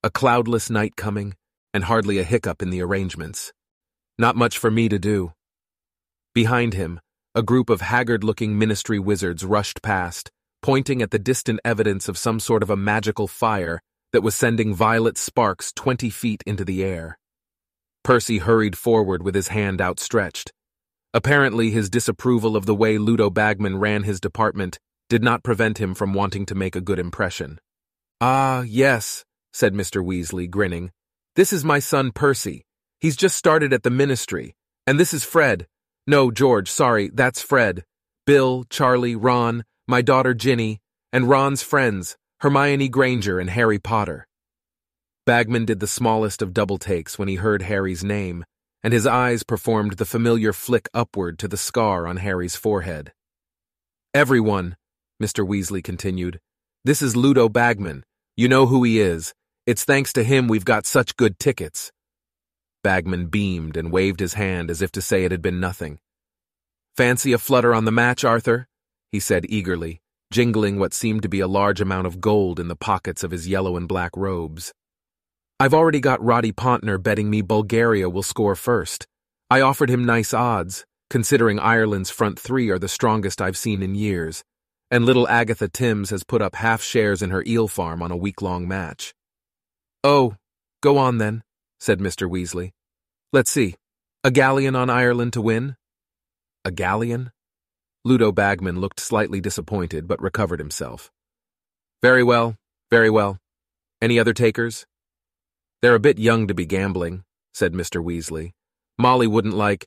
A 0.02 0.10
cloudless 0.10 0.72
night 0.72 0.96
coming, 0.96 1.36
and 1.72 1.84
hardly 1.84 2.18
a 2.18 2.24
hiccup 2.24 2.64
in 2.64 2.72
the 2.72 2.82
arrangements. 2.82 3.54
Not 4.18 4.36
much 4.36 4.58
for 4.58 4.70
me 4.70 4.90
to 4.90 5.00
do. 5.00 5.34
Behind 6.34 6.74
him, 6.74 7.00
a 7.36 7.42
group 7.42 7.70
of 7.70 7.82
haggard-looking 7.82 8.58
ministry 8.58 9.00
wizards 9.00 9.44
rushed 9.44 9.82
past, 9.82 10.30
pointing 10.62 11.02
at 11.02 11.12
the 11.12 11.20
distant 11.20 11.60
evidence 11.66 12.08
of 12.08 12.18
some 12.18 12.40
sort 12.40 12.62
of 12.62 12.70
a 12.70 12.78
magical 12.78 13.28
fire 13.28 13.82
that 14.12 14.22
was 14.22 14.36
sending 14.36 14.76
violet 14.76 15.18
sparks 15.18 15.74
twenty 15.74 16.10
feet 16.12 16.44
into 16.46 16.64
the 16.64 16.84
air. 16.84 17.18
Percy 18.04 18.38
hurried 18.38 18.78
forward 18.78 19.24
with 19.24 19.34
his 19.34 19.48
hand 19.48 19.82
outstretched. 19.82 20.52
Apparently, 21.14 21.72
his 21.72 21.90
disapproval 21.90 22.56
of 22.56 22.66
the 22.66 22.76
way 22.76 22.98
Ludo 22.98 23.30
Bagman 23.30 23.78
ran 23.78 24.04
his 24.04 24.20
department 24.20 24.78
did 25.10 25.24
not 25.24 25.44
prevent 25.44 25.80
him 25.80 25.96
from 25.96 26.14
wanting 26.14 26.46
to 26.46 26.56
make 26.56 26.76
a 26.76 26.82
good 26.82 27.00
impression. 27.00 27.60
Ah, 28.22 28.62
yes, 28.62 29.24
said 29.54 29.74
Mr. 29.74 30.04
Weasley, 30.04 30.50
grinning. 30.50 30.92
This 31.36 31.52
is 31.52 31.66
my 31.66 31.80
son 31.80 32.12
Percy. 32.12 32.64
He's 33.04 33.18
just 33.18 33.36
started 33.36 33.74
at 33.74 33.84
the 33.84 33.90
ministry. 33.90 34.56
And 34.88 34.98
this 34.98 35.14
is 35.14 35.26
Fred. 35.26 35.68
No, 36.08 36.32
George, 36.32 36.72
sorry, 36.72 37.12
that's 37.14 37.42
Fred. 37.42 37.84
Bill, 38.26 38.64
Charlie, 38.70 39.18
Ron, 39.18 39.66
my 39.90 40.02
daughter 40.02 40.34
Ginny, 40.34 40.80
and 41.12 41.28
Ron's 41.28 41.62
friends, 41.62 42.16
Hermione 42.40 42.88
Granger 42.88 43.42
and 43.42 43.50
Harry 43.50 43.78
Potter. 43.78 44.26
Bagman 45.26 45.66
did 45.66 45.82
the 45.82 45.88
smallest 45.88 46.42
of 46.42 46.54
double 46.54 46.78
takes 46.78 47.20
when 47.20 47.28
he 47.28 47.36
heard 47.36 47.64
Harry's 47.64 48.06
name, 48.06 48.46
and 48.84 48.94
his 48.94 49.06
eyes 49.06 49.44
performed 49.44 49.98
the 49.98 50.06
familiar 50.06 50.54
flick 50.54 50.88
upward 50.94 51.38
to 51.40 51.50
the 51.50 51.58
scar 51.58 52.08
on 52.08 52.16
Harry's 52.16 52.56
forehead. 52.56 53.12
Everyone, 54.14 54.78
Mr. 55.22 55.46
Weasley 55.46 55.84
continued, 55.84 56.40
this 56.86 57.02
is 57.02 57.18
Ludo 57.18 57.50
Bagman. 57.50 58.06
You 58.38 58.48
know 58.48 58.66
who 58.66 58.82
he 58.84 59.02
is. 59.02 59.34
It's 59.66 59.84
thanks 59.84 60.14
to 60.14 60.24
him 60.24 60.48
we've 60.48 60.64
got 60.64 60.86
such 60.86 61.18
good 61.18 61.38
tickets. 61.38 61.93
Bagman 62.84 63.28
beamed 63.28 63.78
and 63.78 63.92
waved 63.92 64.20
his 64.20 64.34
hand 64.34 64.70
as 64.70 64.82
if 64.82 64.92
to 64.92 65.02
say 65.02 65.24
it 65.24 65.32
had 65.32 65.42
been 65.42 65.60
nothing. 65.60 66.00
Fancy 66.98 67.32
a 67.32 67.38
flutter 67.38 67.74
on 67.74 67.86
the 67.86 67.92
match, 67.92 68.24
Arthur? 68.24 68.68
he 69.12 69.20
said 69.20 69.46
eagerly, 69.48 70.02
jingling 70.32 70.78
what 70.78 70.94
seemed 70.94 71.22
to 71.22 71.30
be 71.30 71.40
a 71.40 71.48
large 71.48 71.80
amount 71.80 72.08
of 72.08 72.20
gold 72.20 72.60
in 72.60 72.68
the 72.68 72.76
pockets 72.76 73.24
of 73.24 73.32
his 73.32 73.48
yellow 73.48 73.78
and 73.78 73.88
black 73.88 74.12
robes. 74.18 74.74
I've 75.60 75.74
already 75.74 76.02
got 76.02 76.24
Roddy 76.24 76.52
Pontner 76.52 77.02
betting 77.02 77.30
me 77.30 77.42
Bulgaria 77.42 78.10
will 78.10 78.24
score 78.24 78.56
first. 78.56 79.08
I 79.50 79.62
offered 79.62 79.90
him 79.90 80.04
nice 80.04 80.34
odds, 80.34 80.86
considering 81.10 81.60
Ireland's 81.60 82.10
front 82.10 82.38
three 82.38 82.70
are 82.70 82.80
the 82.80 82.88
strongest 82.88 83.42
I've 83.42 83.58
seen 83.58 83.82
in 83.82 83.96
years, 83.96 84.44
and 84.92 85.06
little 85.06 85.28
Agatha 85.30 85.70
Timms 85.70 86.10
has 86.10 86.24
put 86.24 86.42
up 86.42 86.56
half 86.56 86.82
shares 86.82 87.22
in 87.22 87.30
her 87.30 87.44
eel 87.48 87.68
farm 87.68 88.02
on 88.02 88.12
a 88.12 88.18
week-long 88.18 88.68
match. 88.68 89.14
Oh, 90.04 90.36
go 90.82 90.98
on 90.98 91.18
then, 91.20 91.44
said 91.84 92.00
Mr. 92.00 92.32
Weasley. 92.32 92.72
Let's 93.34 93.52
see. 93.52 93.76
A 94.24 94.32
galleon 94.32 94.74
on 94.74 94.90
Ireland 94.90 95.34
to 95.34 95.42
win? 95.42 95.76
A 96.64 96.72
galleon? 96.72 97.34
Ludo 98.06 98.32
Bagman 98.32 98.80
looked 98.80 99.02
slightly 99.02 99.42
disappointed 99.42 100.08
but 100.08 100.22
recovered 100.22 100.60
himself. 100.62 101.12
Very 102.02 102.24
well, 102.24 102.56
very 102.90 103.10
well. 103.10 103.38
Any 104.02 104.18
other 104.18 104.32
takers? 104.32 104.86
They're 105.82 105.94
a 105.94 106.00
bit 106.00 106.18
young 106.18 106.48
to 106.48 106.54
be 106.54 106.66
gambling, 106.66 107.26
said 107.54 107.74
Mr. 107.74 108.02
Weasley. 108.02 108.54
Molly 108.98 109.28
wouldn't 109.28 109.54
like. 109.54 109.86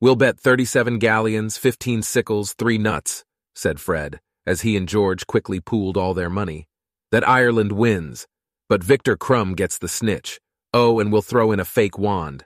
We'll 0.00 0.16
bet 0.16 0.40
37 0.40 0.98
galleons, 0.98 1.56
15 1.56 2.02
sickles, 2.02 2.54
three 2.54 2.76
nuts, 2.76 3.24
said 3.54 3.78
Fred, 3.78 4.18
as 4.48 4.62
he 4.62 4.76
and 4.76 4.88
George 4.88 5.28
quickly 5.28 5.60
pooled 5.60 5.96
all 5.96 6.12
their 6.12 6.28
money. 6.28 6.66
That 7.12 7.28
Ireland 7.28 7.70
wins, 7.70 8.26
but 8.68 8.82
Viktor 8.82 9.16
Krum 9.16 9.54
gets 9.54 9.78
the 9.78 9.86
snitch. 9.86 10.40
Oh, 10.72 11.00
and 11.00 11.10
we'll 11.10 11.22
throw 11.22 11.50
in 11.52 11.60
a 11.60 11.64
fake 11.64 11.98
wand. 11.98 12.44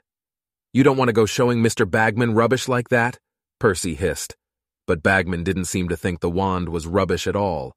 You 0.73 0.83
don't 0.83 0.97
want 0.97 1.09
to 1.09 1.13
go 1.13 1.25
showing 1.25 1.61
Mr. 1.61 1.89
Bagman 1.89 2.33
rubbish 2.33 2.67
like 2.67 2.89
that? 2.89 3.19
Percy 3.59 3.93
hissed. 3.93 4.35
But 4.87 5.03
Bagman 5.03 5.43
didn't 5.43 5.65
seem 5.65 5.89
to 5.89 5.97
think 5.97 6.19
the 6.19 6.29
wand 6.29 6.69
was 6.69 6.87
rubbish 6.87 7.27
at 7.27 7.35
all. 7.35 7.73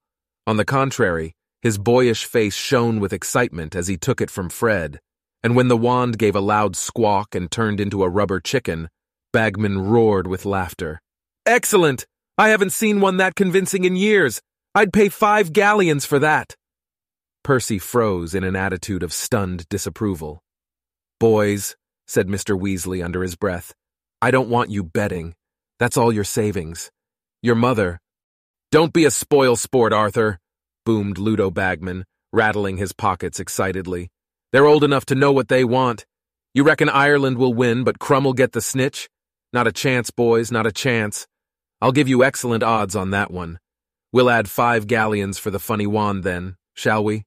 On 0.46 0.56
the 0.56 0.64
contrary, 0.64 1.34
his 1.60 1.78
boyish 1.78 2.24
face 2.24 2.54
shone 2.54 3.00
with 3.00 3.12
excitement 3.12 3.76
as 3.76 3.88
he 3.88 3.96
took 3.96 4.20
it 4.20 4.30
from 4.30 4.48
Fred, 4.48 5.00
and 5.42 5.54
when 5.54 5.68
the 5.68 5.76
wand 5.76 6.18
gave 6.18 6.34
a 6.34 6.40
loud 6.40 6.76
squawk 6.76 7.34
and 7.34 7.50
turned 7.50 7.80
into 7.80 8.02
a 8.02 8.08
rubber 8.08 8.40
chicken, 8.40 8.88
Bagman 9.32 9.78
roared 9.82 10.26
with 10.26 10.46
laughter. 10.46 11.00
Excellent! 11.44 12.06
I 12.36 12.48
haven't 12.48 12.72
seen 12.72 13.00
one 13.00 13.16
that 13.18 13.34
convincing 13.34 13.84
in 13.84 13.96
years. 13.96 14.40
I'd 14.74 14.92
pay 14.92 15.08
five 15.08 15.52
galleons 15.52 16.06
for 16.06 16.18
that. 16.18 16.54
Percy 17.48 17.78
froze 17.78 18.34
in 18.34 18.44
an 18.44 18.54
attitude 18.54 19.02
of 19.02 19.10
stunned 19.10 19.66
disapproval. 19.70 20.42
Boys, 21.18 21.76
said 22.06 22.28
Mr. 22.28 22.60
Weasley 22.60 23.02
under 23.02 23.22
his 23.22 23.36
breath, 23.36 23.72
I 24.20 24.30
don't 24.30 24.50
want 24.50 24.68
you 24.68 24.84
betting. 24.84 25.34
That's 25.78 25.96
all 25.96 26.12
your 26.12 26.24
savings. 26.24 26.90
Your 27.40 27.54
mother. 27.54 28.00
Don't 28.70 28.92
be 28.92 29.06
a 29.06 29.10
spoil 29.10 29.56
sport, 29.56 29.94
Arthur, 29.94 30.38
boomed 30.84 31.16
Ludo 31.16 31.50
Bagman, 31.50 32.04
rattling 32.34 32.76
his 32.76 32.92
pockets 32.92 33.40
excitedly. 33.40 34.10
They're 34.52 34.66
old 34.66 34.84
enough 34.84 35.06
to 35.06 35.14
know 35.14 35.32
what 35.32 35.48
they 35.48 35.64
want. 35.64 36.04
You 36.52 36.64
reckon 36.64 36.90
Ireland 36.90 37.38
will 37.38 37.54
win, 37.54 37.82
but 37.82 37.98
Krum 37.98 38.24
will 38.24 38.34
get 38.34 38.52
the 38.52 38.60
snitch? 38.60 39.08
Not 39.54 39.66
a 39.66 39.72
chance, 39.72 40.10
boys, 40.10 40.52
not 40.52 40.66
a 40.66 40.70
chance. 40.70 41.26
I'll 41.80 41.92
give 41.92 42.08
you 42.08 42.22
excellent 42.22 42.62
odds 42.62 42.94
on 42.94 43.08
that 43.12 43.30
one. 43.30 43.58
We'll 44.12 44.28
add 44.28 44.50
five 44.50 44.86
galleons 44.86 45.38
for 45.38 45.50
the 45.50 45.58
funny 45.58 45.86
wand 45.86 46.24
then, 46.24 46.58
shall 46.74 47.02
we? 47.02 47.24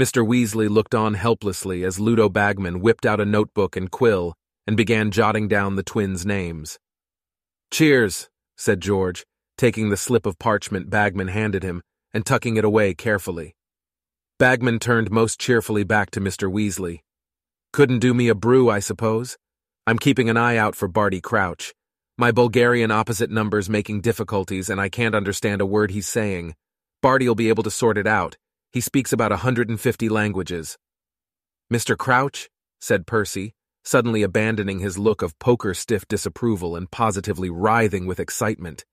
Mr. 0.00 0.26
Weasley 0.26 0.70
looked 0.70 0.94
on 0.94 1.14
helplessly 1.14 1.84
as 1.84 2.00
Ludo 2.00 2.28
Bagman 2.28 2.80
whipped 2.80 3.04
out 3.04 3.20
a 3.20 3.26
notebook 3.26 3.76
and 3.76 3.90
quill 3.90 4.34
and 4.66 4.76
began 4.76 5.10
jotting 5.10 5.48
down 5.48 5.76
the 5.76 5.82
twins' 5.82 6.24
names. 6.24 6.78
Cheers, 7.70 8.30
said 8.56 8.80
George, 8.80 9.24
taking 9.58 9.90
the 9.90 9.96
slip 9.96 10.24
of 10.24 10.38
parchment 10.38 10.88
Bagman 10.88 11.28
handed 11.28 11.62
him 11.62 11.82
and 12.14 12.24
tucking 12.24 12.56
it 12.56 12.64
away 12.64 12.94
carefully. 12.94 13.54
Bagman 14.38 14.78
turned 14.78 15.10
most 15.10 15.38
cheerfully 15.38 15.84
back 15.84 16.10
to 16.12 16.20
Mr. 16.20 16.50
Weasley. 16.50 17.00
Couldn't 17.72 18.00
do 18.00 18.14
me 18.14 18.28
a 18.28 18.34
brew, 18.34 18.70
I 18.70 18.80
suppose? 18.80 19.36
I'm 19.86 19.98
keeping 19.98 20.30
an 20.30 20.36
eye 20.36 20.56
out 20.56 20.74
for 20.74 20.88
Barty 20.88 21.20
Crouch. 21.20 21.74
My 22.16 22.30
Bulgarian 22.30 22.90
opposite 22.90 23.30
number's 23.30 23.68
making 23.68 24.00
difficulties 24.00 24.70
and 24.70 24.80
I 24.80 24.88
can't 24.88 25.14
understand 25.14 25.60
a 25.60 25.66
word 25.66 25.90
he's 25.90 26.08
saying. 26.08 26.54
Barty'll 27.02 27.34
be 27.34 27.48
able 27.50 27.62
to 27.62 27.70
sort 27.70 27.98
it 27.98 28.06
out. 28.06 28.36
He 28.72 28.80
speaks 28.80 29.12
about 29.12 29.32
a 29.32 29.44
150 29.44 30.08
languages. 30.08 30.78
Mr. 31.70 31.96
Crouch, 31.96 32.48
said 32.80 33.06
Percy, 33.06 33.54
suddenly 33.84 34.22
abandoning 34.22 34.78
his 34.78 34.98
look 34.98 35.20
of 35.20 35.38
poker-stiff 35.38 36.08
disapproval 36.08 36.74
and 36.74 36.90
positively 36.90 37.50
writhing 37.50 38.06
with 38.06 38.18
excitement. 38.18 38.84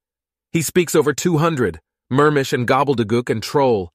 He 0.51 0.61
speaks 0.61 0.95
over 0.95 1.13
200. 1.13 1.79
Mermish 2.11 2.53
and 2.53 2.67
Gobbledegook 2.67 3.29
and 3.29 3.41
Troll. 3.41 3.93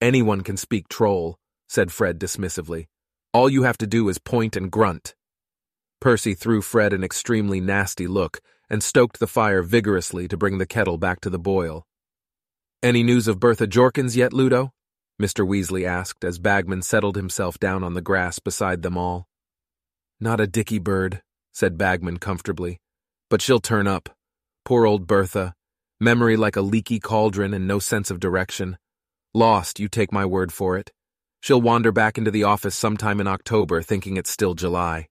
Anyone 0.00 0.42
can 0.42 0.56
speak 0.56 0.88
Troll, 0.88 1.38
said 1.68 1.92
Fred 1.92 2.18
dismissively. 2.18 2.86
All 3.34 3.50
you 3.50 3.64
have 3.64 3.78
to 3.78 3.86
do 3.86 4.08
is 4.08 4.18
point 4.18 4.56
and 4.56 4.70
grunt. 4.70 5.14
Percy 6.00 6.34
threw 6.34 6.62
Fred 6.62 6.92
an 6.92 7.04
extremely 7.04 7.60
nasty 7.60 8.06
look 8.06 8.40
and 8.70 8.82
stoked 8.82 9.18
the 9.20 9.26
fire 9.26 9.62
vigorously 9.62 10.26
to 10.28 10.36
bring 10.36 10.58
the 10.58 10.66
kettle 10.66 10.98
back 10.98 11.20
to 11.20 11.30
the 11.30 11.38
boil. 11.38 11.86
Any 12.82 13.02
news 13.02 13.28
of 13.28 13.40
Bertha 13.40 13.66
Jorkins 13.66 14.16
yet, 14.16 14.32
Ludo? 14.32 14.72
Mr. 15.22 15.46
Weasley 15.46 15.86
asked 15.86 16.24
as 16.24 16.40
Bagman 16.40 16.82
settled 16.82 17.14
himself 17.14 17.56
down 17.60 17.84
on 17.84 17.94
the 17.94 18.00
grass 18.00 18.40
beside 18.40 18.82
them 18.82 18.98
all. 18.98 19.28
Not 20.18 20.40
a 20.40 20.48
dicky 20.48 20.80
bird, 20.80 21.22
said 21.52 21.78
Bagman 21.78 22.16
comfortably, 22.16 22.80
but 23.30 23.40
she'll 23.40 23.60
turn 23.60 23.86
up. 23.86 24.08
Poor 24.64 24.84
old 24.84 25.06
Bertha. 25.06 25.54
Memory 26.00 26.36
like 26.36 26.56
a 26.56 26.60
leaky 26.60 26.98
cauldron 26.98 27.54
and 27.54 27.68
no 27.68 27.78
sense 27.78 28.10
of 28.10 28.18
direction. 28.18 28.78
Lost, 29.32 29.78
you 29.78 29.88
take 29.88 30.12
my 30.12 30.26
word 30.26 30.52
for 30.52 30.76
it. 30.76 30.90
She'll 31.40 31.60
wander 31.60 31.92
back 31.92 32.18
into 32.18 32.32
the 32.32 32.42
office 32.42 32.74
sometime 32.74 33.20
in 33.20 33.28
October 33.28 33.80
thinking 33.80 34.16
it's 34.16 34.30
still 34.30 34.54
July. 34.54 35.06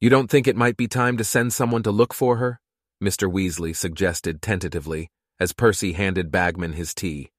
You 0.00 0.08
don't 0.08 0.30
think 0.30 0.46
it 0.48 0.56
might 0.56 0.78
be 0.78 0.88
time 0.88 1.18
to 1.18 1.24
send 1.24 1.52
someone 1.52 1.82
to 1.82 1.90
look 1.90 2.14
for 2.14 2.38
her? 2.38 2.60
Mr. 3.04 3.30
Weasley 3.30 3.76
suggested 3.76 4.40
tentatively 4.40 5.10
as 5.38 5.52
Percy 5.52 5.92
handed 5.92 6.30
Bagman 6.30 6.72
his 6.72 6.94
tea. 6.94 7.31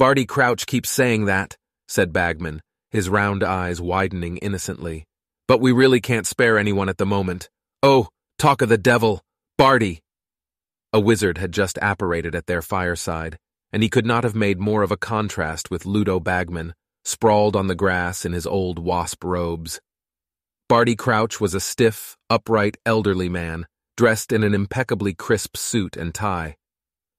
Barty 0.00 0.24
Crouch 0.24 0.64
keeps 0.64 0.88
saying 0.88 1.26
that, 1.26 1.58
said 1.86 2.10
Bagman, 2.10 2.62
his 2.90 3.10
round 3.10 3.44
eyes 3.44 3.82
widening 3.82 4.38
innocently. 4.38 5.04
But 5.46 5.60
we 5.60 5.72
really 5.72 6.00
can't 6.00 6.26
spare 6.26 6.56
anyone 6.56 6.88
at 6.88 6.96
the 6.96 7.04
moment. 7.04 7.50
Oh, 7.82 8.08
talk 8.38 8.62
of 8.62 8.70
the 8.70 8.78
devil! 8.78 9.20
Barty! 9.58 10.00
A 10.94 11.00
wizard 11.00 11.36
had 11.36 11.52
just 11.52 11.78
apparated 11.82 12.34
at 12.34 12.46
their 12.46 12.62
fireside, 12.62 13.38
and 13.74 13.82
he 13.82 13.90
could 13.90 14.06
not 14.06 14.24
have 14.24 14.34
made 14.34 14.58
more 14.58 14.82
of 14.82 14.90
a 14.90 14.96
contrast 14.96 15.70
with 15.70 15.84
Ludo 15.84 16.18
Bagman, 16.18 16.72
sprawled 17.04 17.54
on 17.54 17.66
the 17.66 17.74
grass 17.74 18.24
in 18.24 18.32
his 18.32 18.46
old 18.46 18.78
wasp 18.78 19.22
robes. 19.22 19.82
Barty 20.66 20.96
Crouch 20.96 21.42
was 21.42 21.52
a 21.52 21.60
stiff, 21.60 22.16
upright, 22.30 22.78
elderly 22.86 23.28
man, 23.28 23.66
dressed 23.98 24.32
in 24.32 24.44
an 24.44 24.54
impeccably 24.54 25.12
crisp 25.12 25.58
suit 25.58 25.94
and 25.94 26.14
tie. 26.14 26.56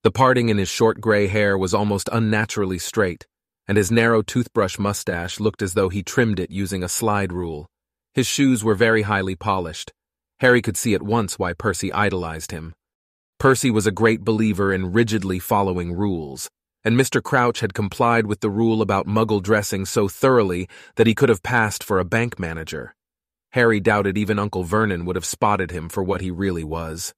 The 0.04 0.12
parting 0.12 0.50
in 0.50 0.58
his 0.58 0.68
short 0.68 1.00
gray 1.00 1.28
hair 1.28 1.56
was 1.56 1.76
almost 1.76 2.10
unnaturally 2.12 2.80
straight, 2.80 3.28
and 3.68 3.78
his 3.78 3.92
narrow 3.92 4.24
toothbrush 4.24 4.80
mustache 4.80 5.40
looked 5.40 5.62
as 5.62 5.76
though 5.76 5.90
he 5.90 6.02
trimmed 6.02 6.40
it 6.40 6.50
using 6.50 6.84
a 6.84 6.90
slide 6.90 7.32
rule. 7.32 7.68
His 8.16 8.26
shoes 8.26 8.64
were 8.64 8.74
very 8.74 9.04
highly 9.04 9.36
polished. 9.36 9.92
Harry 10.40 10.60
could 10.60 10.76
see 10.76 10.96
at 10.96 11.04
once 11.04 11.38
why 11.38 11.54
Percy 11.54 11.94
idolized 11.94 12.50
him. 12.50 12.74
Percy 13.38 13.70
was 13.70 13.86
a 13.86 13.92
great 13.92 14.24
believer 14.24 14.74
in 14.74 14.92
rigidly 14.92 15.38
following 15.38 15.94
rules, 15.94 16.50
and 16.84 16.96
Mr. 16.96 17.22
Crouch 17.22 17.60
had 17.60 17.76
complied 17.76 18.26
with 18.26 18.40
the 18.40 18.50
rule 18.50 18.82
about 18.82 19.06
muggle 19.06 19.42
dressing 19.42 19.86
so 19.86 20.08
thoroughly 20.08 20.68
that 20.96 21.06
he 21.06 21.14
could 21.14 21.30
have 21.30 21.44
passed 21.44 21.84
for 21.84 22.00
a 22.00 22.06
bank 22.06 22.40
manager. 22.40 22.96
Harry 23.52 23.80
doubted 23.80 24.18
even 24.18 24.40
Uncle 24.40 24.64
Vernon 24.64 25.06
would 25.06 25.16
have 25.16 25.26
spotted 25.26 25.70
him 25.70 25.90
for 25.90 26.02
what 26.02 26.22
he 26.22 26.32
really 26.32 26.64
was. 26.64 27.14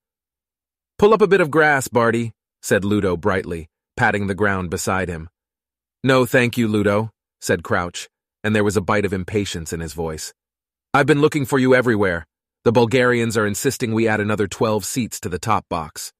Pull 0.97 1.13
up 1.13 1.21
a 1.21 1.27
bit 1.27 1.41
of 1.41 1.49
grass, 1.49 1.87
Barty, 1.87 2.33
said 2.63 2.83
Ludo 2.83 3.15
brightly, 3.15 3.67
patting 3.95 4.25
the 4.27 4.33
ground 4.33 4.71
beside 4.71 5.09
him. 5.09 5.29
No, 6.03 6.25
thank 6.25 6.57
you, 6.57 6.67
Ludo, 6.67 7.11
said 7.41 7.61
Crouch, 7.61 8.09
and 8.43 8.55
there 8.55 8.63
was 8.63 8.77
a 8.77 8.81
bite 8.81 9.05
of 9.05 9.13
impatience 9.13 9.73
in 9.73 9.81
his 9.81 9.93
voice. 9.93 10.33
I've 10.93 11.05
been 11.05 11.21
looking 11.21 11.45
for 11.45 11.59
you 11.59 11.75
everywhere. 11.75 12.25
The 12.63 12.71
Bulgarians 12.71 13.35
are 13.35 13.45
insisting 13.45 13.93
we 13.93 14.07
add 14.07 14.21
another 14.21 14.47
12 14.47 14.85
seats 14.85 15.19
to 15.19 15.29
the 15.29 15.39
top 15.39 15.65
box. 15.69 16.13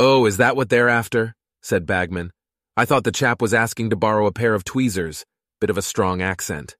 Oh, 0.00 0.26
is 0.26 0.36
that 0.38 0.56
what 0.56 0.68
they're 0.68 0.88
after? 0.88 1.34
said 1.62 1.86
Bagman. 1.86 2.32
I 2.76 2.84
thought 2.84 3.04
the 3.04 3.12
chap 3.12 3.40
was 3.40 3.54
asking 3.54 3.90
to 3.90 3.96
borrow 3.96 4.26
a 4.26 4.32
pair 4.32 4.54
of 4.54 4.64
tweezers. 4.64 5.24
Bit 5.60 5.70
of 5.70 5.78
a 5.78 5.82
strong 5.82 6.20
accent. 6.22 6.76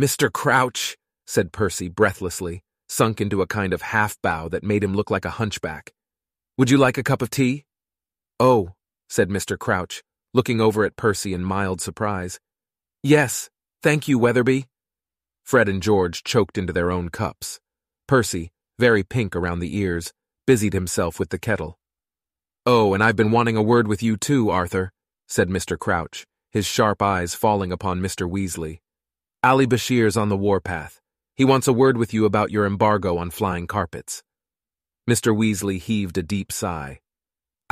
Mr. 0.00 0.32
Crouch, 0.32 0.96
said 1.26 1.52
Percy 1.52 1.88
breathlessly, 1.88 2.62
sunk 2.88 3.20
into 3.20 3.40
a 3.40 3.46
kind 3.46 3.72
of 3.72 3.82
half 3.82 4.16
bow 4.22 4.48
that 4.48 4.64
made 4.64 4.82
him 4.84 4.94
look 4.94 5.10
like 5.10 5.24
a 5.24 5.30
hunchback. 5.30 5.92
Would 6.58 6.70
you 6.70 6.76
like 6.76 6.98
a 6.98 7.02
cup 7.02 7.22
of 7.22 7.30
tea? 7.30 7.64
Oh, 8.40 8.72
said 9.10 9.28
Mr. 9.28 9.58
Crouch, 9.58 10.02
looking 10.32 10.62
over 10.62 10.86
at 10.86 10.96
Percy 10.96 11.34
in 11.34 11.44
mild 11.44 11.82
surprise. 11.82 12.40
Yes, 13.02 13.50
thank 13.82 14.08
you, 14.08 14.18
Weatherby. 14.18 14.66
Fred 15.44 15.68
and 15.68 15.82
George 15.82 16.24
choked 16.24 16.56
into 16.56 16.72
their 16.72 16.90
own 16.90 17.10
cups. 17.10 17.60
Percy, 18.08 18.50
very 18.78 19.02
pink 19.02 19.36
around 19.36 19.58
the 19.58 19.76
ears, 19.76 20.14
busied 20.46 20.72
himself 20.72 21.18
with 21.18 21.28
the 21.28 21.38
kettle. 21.38 21.78
Oh, 22.64 22.94
and 22.94 23.04
I've 23.04 23.14
been 23.14 23.30
wanting 23.30 23.58
a 23.58 23.62
word 23.62 23.86
with 23.86 24.02
you 24.02 24.16
too, 24.16 24.48
Arthur, 24.48 24.90
said 25.28 25.50
Mr. 25.50 25.78
Crouch, 25.78 26.24
his 26.50 26.64
sharp 26.64 27.02
eyes 27.02 27.34
falling 27.34 27.72
upon 27.72 28.00
Mr. 28.00 28.26
Weasley. 28.26 28.78
Ali 29.42 29.66
Bashir's 29.66 30.16
on 30.16 30.30
the 30.30 30.36
warpath. 30.36 30.98
He 31.36 31.44
wants 31.44 31.68
a 31.68 31.74
word 31.74 31.98
with 31.98 32.14
you 32.14 32.24
about 32.24 32.50
your 32.50 32.64
embargo 32.64 33.18
on 33.18 33.30
flying 33.30 33.66
carpets. 33.66 34.22
Mr. 35.08 35.36
Weasley 35.36 35.78
heaved 35.78 36.16
a 36.16 36.22
deep 36.22 36.50
sigh. 36.50 37.00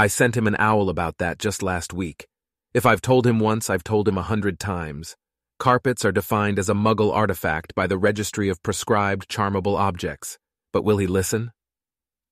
I 0.00 0.06
sent 0.06 0.36
him 0.36 0.46
an 0.46 0.54
owl 0.60 0.90
about 0.90 1.18
that 1.18 1.40
just 1.40 1.60
last 1.60 1.92
week. 1.92 2.28
If 2.72 2.86
I've 2.86 3.02
told 3.02 3.26
him 3.26 3.40
once, 3.40 3.68
I've 3.68 3.82
told 3.82 4.06
him 4.06 4.16
a 4.16 4.22
hundred 4.22 4.60
times. 4.60 5.16
Carpets 5.58 6.04
are 6.04 6.12
defined 6.12 6.56
as 6.60 6.68
a 6.68 6.74
muggle 6.74 7.12
artifact 7.12 7.74
by 7.74 7.88
the 7.88 7.98
Registry 7.98 8.48
of 8.48 8.62
Proscribed 8.62 9.28
Charmable 9.28 9.76
Objects. 9.76 10.38
But 10.72 10.84
will 10.84 10.98
he 10.98 11.08
listen? 11.08 11.50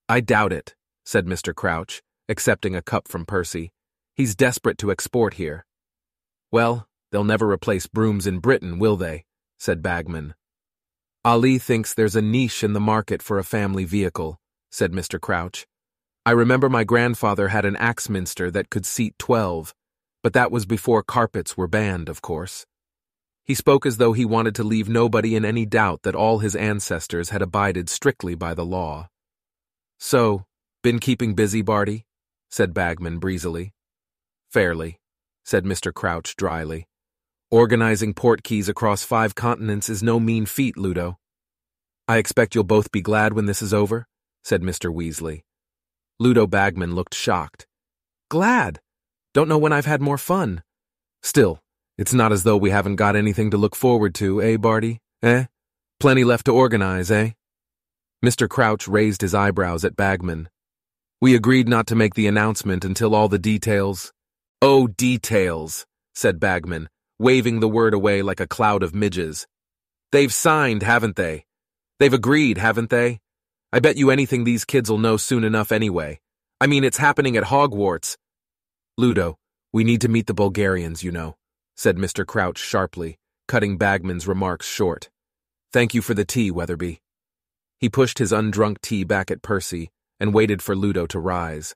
I 0.08 0.20
doubt 0.20 0.52
it, 0.52 0.76
said 1.04 1.26
Mr. 1.26 1.52
Crouch, 1.52 2.02
accepting 2.28 2.76
a 2.76 2.82
cup 2.82 3.08
from 3.08 3.26
Percy. 3.26 3.72
He's 4.14 4.36
desperate 4.36 4.78
to 4.78 4.92
export 4.92 5.34
here. 5.34 5.66
Well, 6.52 6.86
they'll 7.10 7.24
never 7.24 7.50
replace 7.50 7.88
brooms 7.88 8.28
in 8.28 8.38
Britain, 8.38 8.78
will 8.78 8.96
they? 8.96 9.24
said 9.58 9.82
Bagman. 9.82 10.34
Ali 11.24 11.58
thinks 11.58 11.92
there's 11.92 12.14
a 12.14 12.22
niche 12.22 12.62
in 12.62 12.74
the 12.74 12.80
market 12.80 13.22
for 13.22 13.40
a 13.40 13.44
family 13.44 13.84
vehicle, 13.84 14.38
said 14.70 14.92
Mr. 14.92 15.20
Crouch. 15.20 15.66
I 16.26 16.32
remember 16.32 16.68
my 16.68 16.82
grandfather 16.82 17.46
had 17.46 17.64
an 17.64 17.76
Axminster 17.76 18.50
that 18.50 18.68
could 18.68 18.84
seat 18.84 19.14
twelve, 19.16 19.72
but 20.24 20.32
that 20.32 20.50
was 20.50 20.66
before 20.66 21.04
carpets 21.04 21.56
were 21.56 21.68
banned, 21.68 22.08
of 22.08 22.20
course. 22.20 22.66
He 23.44 23.54
spoke 23.54 23.86
as 23.86 23.98
though 23.98 24.12
he 24.12 24.24
wanted 24.24 24.56
to 24.56 24.64
leave 24.64 24.88
nobody 24.88 25.36
in 25.36 25.44
any 25.44 25.64
doubt 25.64 26.02
that 26.02 26.16
all 26.16 26.40
his 26.40 26.56
ancestors 26.56 27.28
had 27.28 27.42
abided 27.42 27.88
strictly 27.88 28.34
by 28.34 28.54
the 28.54 28.64
law. 28.64 29.08
So, 30.00 30.46
been 30.82 30.98
keeping 30.98 31.36
busy, 31.36 31.62
Barty? 31.62 32.06
said 32.50 32.74
Bagman 32.74 33.20
breezily. 33.20 33.72
Fairly, 34.50 34.98
said 35.44 35.62
Mr. 35.64 35.94
Crouch 35.94 36.34
dryly. 36.34 36.88
Organizing 37.52 38.14
port 38.14 38.42
keys 38.42 38.68
across 38.68 39.04
five 39.04 39.36
continents 39.36 39.88
is 39.88 40.02
no 40.02 40.18
mean 40.18 40.44
feat, 40.44 40.76
Ludo. 40.76 41.18
I 42.08 42.16
expect 42.16 42.56
you'll 42.56 42.64
both 42.64 42.90
be 42.90 43.00
glad 43.00 43.32
when 43.32 43.46
this 43.46 43.62
is 43.62 43.72
over, 43.72 44.08
said 44.42 44.62
Mr. 44.62 44.92
Weasley. 44.92 45.42
Ludo 46.18 46.46
Bagman 46.46 46.94
looked 46.94 47.14
shocked. 47.14 47.66
Glad? 48.30 48.80
Don't 49.34 49.48
know 49.48 49.58
when 49.58 49.72
I've 49.72 49.86
had 49.86 50.00
more 50.00 50.16
fun. 50.16 50.62
Still, 51.22 51.60
it's 51.98 52.14
not 52.14 52.32
as 52.32 52.42
though 52.42 52.56
we 52.56 52.70
haven't 52.70 52.96
got 52.96 53.16
anything 53.16 53.50
to 53.50 53.58
look 53.58 53.76
forward 53.76 54.14
to, 54.16 54.42
eh, 54.42 54.56
Barty? 54.56 55.00
Eh? 55.22 55.44
Plenty 56.00 56.24
left 56.24 56.46
to 56.46 56.52
organize, 56.52 57.10
eh? 57.10 57.30
Mr. 58.24 58.48
Crouch 58.48 58.88
raised 58.88 59.20
his 59.20 59.34
eyebrows 59.34 59.84
at 59.84 59.96
Bagman. 59.96 60.48
We 61.20 61.34
agreed 61.34 61.68
not 61.68 61.86
to 61.88 61.94
make 61.94 62.14
the 62.14 62.26
announcement 62.26 62.84
until 62.84 63.14
all 63.14 63.28
the 63.28 63.38
details, 63.38 64.12
Oh, 64.62 64.86
details, 64.86 65.84
said 66.14 66.40
Bagman, 66.40 66.88
waving 67.18 67.60
the 67.60 67.68
word 67.68 67.92
away 67.92 68.22
like 68.22 68.40
a 68.40 68.46
cloud 68.46 68.82
of 68.82 68.94
midges. 68.94 69.46
They've 70.12 70.32
signed, 70.32 70.82
haven't 70.82 71.16
they? 71.16 71.44
They've 71.98 72.12
agreed, 72.12 72.56
haven't 72.56 72.88
they? 72.88 73.20
I 73.76 73.78
bet 73.78 73.98
you 73.98 74.10
anything 74.10 74.44
these 74.44 74.64
kids'll 74.64 74.96
know 74.96 75.18
soon 75.18 75.44
enough 75.44 75.70
anyway. 75.70 76.18
I 76.62 76.66
mean, 76.66 76.82
it's 76.82 76.96
happening 76.96 77.36
at 77.36 77.44
Hogwarts. 77.44 78.16
Ludo, 78.96 79.36
we 79.70 79.84
need 79.84 80.00
to 80.00 80.08
meet 80.08 80.26
the 80.26 80.32
Bulgarians, 80.32 81.04
you 81.04 81.12
know, 81.12 81.36
said 81.76 81.98
Mr. 81.98 82.24
Crouch 82.26 82.56
sharply, 82.56 83.18
cutting 83.48 83.76
Bagman's 83.76 84.26
remarks 84.26 84.66
short. 84.66 85.10
Thank 85.74 85.92
you 85.92 86.00
for 86.00 86.14
the 86.14 86.24
tea, 86.24 86.50
Weatherby. 86.50 87.02
He 87.78 87.90
pushed 87.90 88.16
his 88.16 88.32
undrunk 88.32 88.80
tea 88.80 89.04
back 89.04 89.30
at 89.30 89.42
Percy 89.42 89.90
and 90.18 90.32
waited 90.32 90.62
for 90.62 90.74
Ludo 90.74 91.04
to 91.08 91.18
rise. 91.20 91.74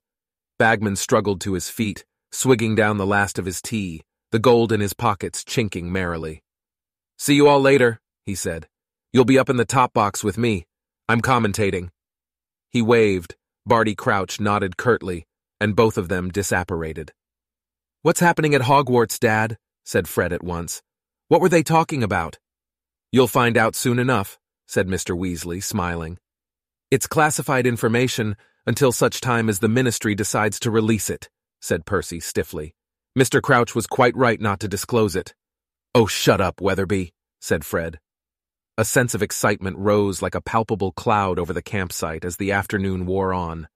Bagman 0.59 0.97
struggled 0.97 1.43
to 1.43 1.53
his 1.53 1.69
feet, 1.69 2.07
swigging 2.33 2.75
down 2.75 2.97
the 2.97 3.05
last 3.05 3.39
of 3.39 3.45
his 3.45 3.61
tea, 3.61 4.01
the 4.33 4.39
gold 4.39 4.73
in 4.73 4.81
his 4.81 4.95
pockets 4.95 5.45
chinking 5.45 5.93
merrily. 5.93 6.43
See 7.19 7.35
you 7.35 7.47
all 7.47 7.61
later, 7.61 8.01
he 8.25 8.35
said. 8.35 8.69
You'll 9.13 9.27
be 9.27 9.39
up 9.39 9.51
in 9.51 9.59
the 9.59 9.67
top 9.67 9.93
box 9.93 10.25
with 10.25 10.39
me. 10.39 10.65
I'm 11.11 11.21
commentating. 11.21 11.89
He 12.71 12.83
waved, 12.83 13.35
Barty 13.67 13.97
Crouch 13.97 14.39
nodded 14.39 14.77
curtly, 14.77 15.27
and 15.61 15.75
both 15.75 15.99
of 15.99 16.09
them 16.09 16.31
disapparated. 16.31 17.11
What's 18.03 18.21
happening 18.21 18.55
at 18.55 18.63
Hogwarts, 18.63 19.19
Dad? 19.19 19.59
said 19.85 20.07
Fred 20.07 20.33
at 20.33 20.45
once. 20.45 20.83
What 21.27 21.41
were 21.41 21.49
they 21.49 21.65
talking 21.65 22.05
about? 22.05 22.39
You'll 23.11 23.27
find 23.27 23.57
out 23.57 23.75
soon 23.75 23.99
enough, 23.99 24.39
said 24.69 24.87
Mr. 24.87 25.19
Weasley, 25.19 25.61
smiling. 25.61 26.19
It's 26.93 27.09
classified 27.09 27.67
information 27.67 28.37
until 28.65 28.93
such 28.93 29.21
time 29.21 29.49
as 29.49 29.59
the 29.59 29.69
Ministry 29.69 30.15
decides 30.15 30.61
to 30.61 30.71
release 30.71 31.11
it 31.11 31.29
said 31.61 31.85
Percy 31.85 32.21
stiffly. 32.21 32.75
Mr. 33.19 33.43
Crouch 33.43 33.75
was 33.75 33.87
quite 33.87 34.17
right 34.17 34.41
not 34.41 34.61
to 34.61 34.69
disclose 34.69 35.15
it. 35.17 35.35
Oh, 35.95 36.07
shut 36.07 36.41
up, 36.41 36.61
Weatherby, 36.61 37.13
said 37.41 37.65
Fred. 37.65 37.99
A 38.81 38.85
sense 38.87 39.15
of 39.15 39.21
excitement 39.21 39.77
rose 39.77 40.23
like 40.23 40.35
a 40.35 40.41
palpable 40.41 40.93
cloud 40.93 41.39
over 41.39 41.53
the 41.53 41.61
campsite 41.61 42.25
as 42.25 42.39
the 42.39 42.51
afternoon 42.51 43.05
wore 43.05 43.35
on. 43.35 43.69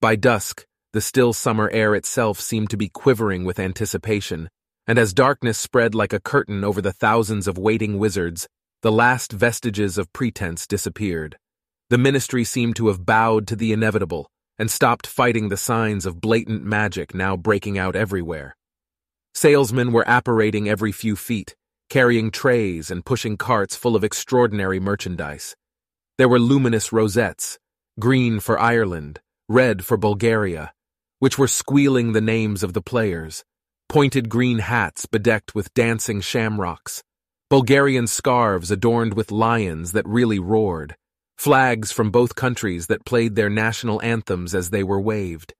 By 0.00 0.16
dusk, 0.16 0.66
the 0.92 1.00
still 1.00 1.32
summer 1.32 1.70
air 1.70 1.94
itself 1.94 2.40
seemed 2.40 2.68
to 2.70 2.76
be 2.76 2.88
quivering 2.88 3.44
with 3.44 3.60
anticipation, 3.60 4.48
and 4.88 4.98
as 4.98 5.14
darkness 5.14 5.56
spread 5.56 5.94
like 5.94 6.12
a 6.12 6.18
curtain 6.18 6.64
over 6.64 6.82
the 6.82 6.92
thousands 6.92 7.46
of 7.46 7.58
waiting 7.58 7.96
wizards, 7.96 8.48
the 8.82 8.90
last 8.90 9.30
vestiges 9.30 9.96
of 9.96 10.12
pretense 10.12 10.66
disappeared. 10.66 11.38
The 11.88 11.98
ministry 11.98 12.42
seemed 12.42 12.74
to 12.74 12.88
have 12.88 13.06
bowed 13.06 13.46
to 13.46 13.54
the 13.54 13.72
inevitable, 13.72 14.28
and 14.58 14.68
stopped 14.68 15.06
fighting 15.06 15.48
the 15.48 15.56
signs 15.56 16.04
of 16.04 16.20
blatant 16.20 16.64
magic 16.64 17.14
now 17.14 17.36
breaking 17.36 17.78
out 17.78 17.94
everywhere. 17.94 18.56
Salesmen 19.32 19.92
were 19.92 20.08
apparating 20.08 20.68
every 20.68 20.90
few 20.90 21.14
feet, 21.14 21.54
carrying 21.90 22.30
trays 22.30 22.90
and 22.90 23.04
pushing 23.04 23.36
carts 23.36 23.74
full 23.74 23.96
of 23.96 24.04
extraordinary 24.04 24.78
merchandise. 24.80 25.56
There 26.18 26.28
were 26.28 26.38
luminous 26.38 26.92
rosettes, 26.92 27.58
green 27.98 28.38
for 28.38 28.58
Ireland, 28.58 29.20
red 29.48 29.84
for 29.84 29.96
Bulgaria, 29.96 30.72
which 31.18 31.36
were 31.36 31.48
squealing 31.48 32.12
the 32.12 32.20
names 32.20 32.62
of 32.62 32.72
the 32.72 32.80
players, 32.80 33.44
pointed 33.88 34.28
green 34.28 34.60
hats 34.60 35.06
bedecked 35.06 35.54
with 35.54 35.74
dancing 35.74 36.20
shamrocks, 36.20 37.02
Bulgarian 37.50 38.06
scarves 38.06 38.70
adorned 38.70 39.14
with 39.14 39.32
lions 39.32 39.90
that 39.90 40.06
really 40.06 40.38
roared, 40.38 40.94
flags 41.36 41.90
from 41.90 42.12
both 42.12 42.36
countries 42.36 42.86
that 42.86 43.04
played 43.04 43.34
their 43.34 43.50
national 43.50 44.00
anthems 44.02 44.54
as 44.54 44.70
they 44.70 44.84
were 44.84 45.00
waved. 45.00 45.52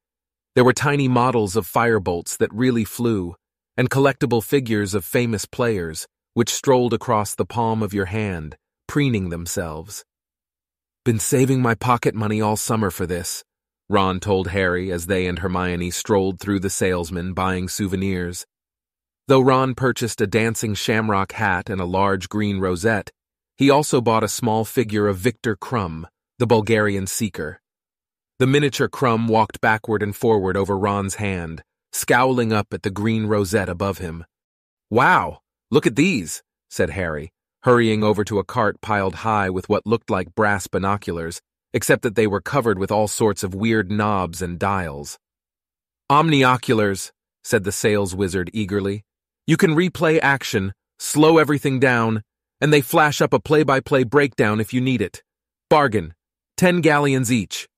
There 0.54 0.62
were 0.62 0.72
tiny 0.72 1.08
models 1.08 1.56
of 1.56 1.66
firebolts 1.66 2.36
that 2.38 2.54
really 2.54 2.84
flew, 2.84 3.34
and 3.76 3.90
collectible 3.90 4.44
figures 4.44 4.94
of 4.94 5.04
famous 5.04 5.44
players, 5.44 6.06
which 6.34 6.52
strolled 6.52 6.94
across 6.94 7.34
the 7.34 7.44
palm 7.44 7.82
of 7.82 7.94
your 7.94 8.06
hand, 8.06 8.56
preening 8.86 9.30
themselves. 9.30 10.04
Been 11.04 11.18
saving 11.18 11.62
my 11.62 11.74
pocket 11.74 12.14
money 12.14 12.40
all 12.40 12.56
summer 12.56 12.90
for 12.90 13.06
this, 13.06 13.42
Ron 13.90 14.20
told 14.20 14.48
Harry 14.48 14.92
as 14.92 15.06
they 15.06 15.26
and 15.26 15.40
Hermione 15.40 15.90
strolled 15.90 16.38
through 16.38 16.60
the 16.60 16.70
salesman 16.70 17.32
buying 17.32 17.68
souvenirs. 17.68 18.46
Though 19.26 19.40
Ron 19.40 19.74
purchased 19.74 20.20
a 20.20 20.28
dancing 20.28 20.74
shamrock 20.74 21.32
hat 21.32 21.68
and 21.68 21.80
a 21.80 21.84
large 21.84 22.28
green 22.28 22.60
rosette, 22.60 23.10
he 23.56 23.68
also 23.68 24.00
bought 24.00 24.22
a 24.22 24.28
small 24.28 24.64
figure 24.64 25.08
of 25.08 25.16
Viktor 25.16 25.56
Krum, 25.56 26.06
the 26.38 26.46
Bulgarian 26.46 27.08
seeker. 27.08 27.60
The 28.38 28.46
miniature 28.46 28.88
Krum 28.88 29.28
walked 29.28 29.60
backward 29.60 30.04
and 30.04 30.14
forward 30.14 30.56
over 30.56 30.78
Ron's 30.78 31.16
hand, 31.16 31.62
scowling 31.92 32.52
up 32.52 32.68
at 32.72 32.84
the 32.84 32.90
green 32.90 33.26
rosette 33.26 33.68
above 33.68 33.98
him. 33.98 34.24
Wow, 34.88 35.39
look 35.70 35.86
at 35.86 35.96
these, 35.96 36.42
said 36.68 36.90
Harry, 36.90 37.32
hurrying 37.62 38.02
over 38.02 38.24
to 38.24 38.38
a 38.38 38.44
cart 38.44 38.80
piled 38.80 39.16
high 39.16 39.50
with 39.50 39.68
what 39.68 39.86
looked 39.86 40.10
like 40.10 40.34
brass 40.34 40.66
binoculars, 40.66 41.40
except 41.72 42.02
that 42.02 42.14
they 42.14 42.26
were 42.26 42.40
covered 42.40 42.78
with 42.78 42.90
all 42.90 43.08
sorts 43.08 43.42
of 43.42 43.54
weird 43.54 43.90
knobs 43.90 44.42
and 44.42 44.58
dials. 44.58 45.18
Omnioculars, 46.10 47.12
said 47.44 47.64
the 47.64 47.72
sales 47.72 48.14
wizard 48.14 48.50
eagerly. 48.52 49.04
You 49.46 49.56
can 49.56 49.74
replay 49.74 50.18
action, 50.22 50.72
slow 50.98 51.38
everything 51.38 51.80
down, 51.80 52.22
and 52.60 52.72
they 52.72 52.80
flash 52.80 53.20
up 53.20 53.32
a 53.32 53.40
play-by-play 53.40 54.04
breakdown 54.04 54.60
if 54.60 54.74
you 54.74 54.80
need 54.80 55.00
it. 55.00 55.22
Bargain. 55.68 56.14
Ten 56.56 56.80
galleons 56.80 57.32
each. 57.32 57.68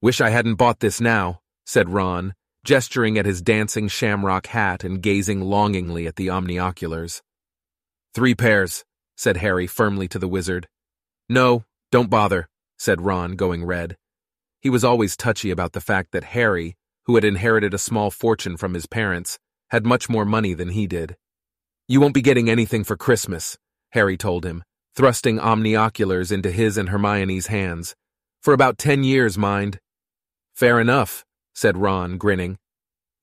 Wish 0.00 0.20
I 0.20 0.30
hadn't 0.30 0.54
bought 0.54 0.80
this 0.80 1.00
now, 1.00 1.40
said 1.64 1.88
Ron, 1.88 2.34
gesturing 2.66 3.16
at 3.16 3.24
his 3.24 3.40
dancing 3.40 3.86
shamrock 3.86 4.48
hat 4.48 4.82
and 4.82 5.00
gazing 5.00 5.40
longingly 5.40 6.06
at 6.06 6.16
the 6.16 6.26
omnioculars. 6.26 7.22
Three 8.12 8.34
pairs, 8.34 8.84
said 9.16 9.36
Harry 9.36 9.68
firmly 9.68 10.08
to 10.08 10.18
the 10.18 10.28
wizard. 10.28 10.66
No, 11.28 11.64
don't 11.92 12.10
bother, 12.10 12.48
said 12.76 13.00
Ron, 13.00 13.36
going 13.36 13.64
red. 13.64 13.96
He 14.60 14.68
was 14.68 14.82
always 14.82 15.16
touchy 15.16 15.50
about 15.52 15.74
the 15.74 15.80
fact 15.80 16.10
that 16.10 16.24
Harry, 16.24 16.76
who 17.04 17.14
had 17.14 17.24
inherited 17.24 17.72
a 17.72 17.78
small 17.78 18.10
fortune 18.10 18.56
from 18.56 18.74
his 18.74 18.86
parents, 18.86 19.38
had 19.70 19.86
much 19.86 20.08
more 20.08 20.24
money 20.24 20.52
than 20.52 20.70
he 20.70 20.88
did. 20.88 21.16
You 21.86 22.00
won't 22.00 22.14
be 22.14 22.20
getting 22.20 22.50
anything 22.50 22.82
for 22.82 22.96
Christmas, 22.96 23.58
Harry 23.90 24.16
told 24.16 24.44
him, 24.44 24.64
thrusting 24.96 25.38
omnioculars 25.38 26.32
into 26.32 26.50
his 26.50 26.76
and 26.76 26.88
Hermione's 26.88 27.46
hands. 27.46 27.94
For 28.42 28.52
about 28.52 28.76
ten 28.76 29.04
years, 29.04 29.38
mind. 29.38 29.78
Fair 30.52 30.80
enough, 30.80 31.24
said 31.56 31.78
Ron, 31.78 32.18
grinning. 32.18 32.58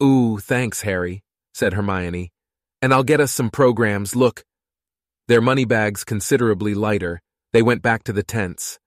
Ooh, 0.02 0.40
thanks, 0.40 0.82
Harry, 0.82 1.22
said 1.54 1.74
Hermione. 1.74 2.32
And 2.82 2.92
I'll 2.92 3.04
get 3.04 3.22
us 3.22 3.32
some 3.32 3.52
programs, 3.52 4.16
look. 4.16 4.44
Their 5.28 5.40
money 5.40 5.66
bags 5.66 6.04
considerably 6.04 6.74
lighter, 6.74 7.22
they 7.54 7.62
went 7.62 7.84
back 7.84 8.04
to 8.06 8.12
the 8.12 8.24
tents. 8.24 8.80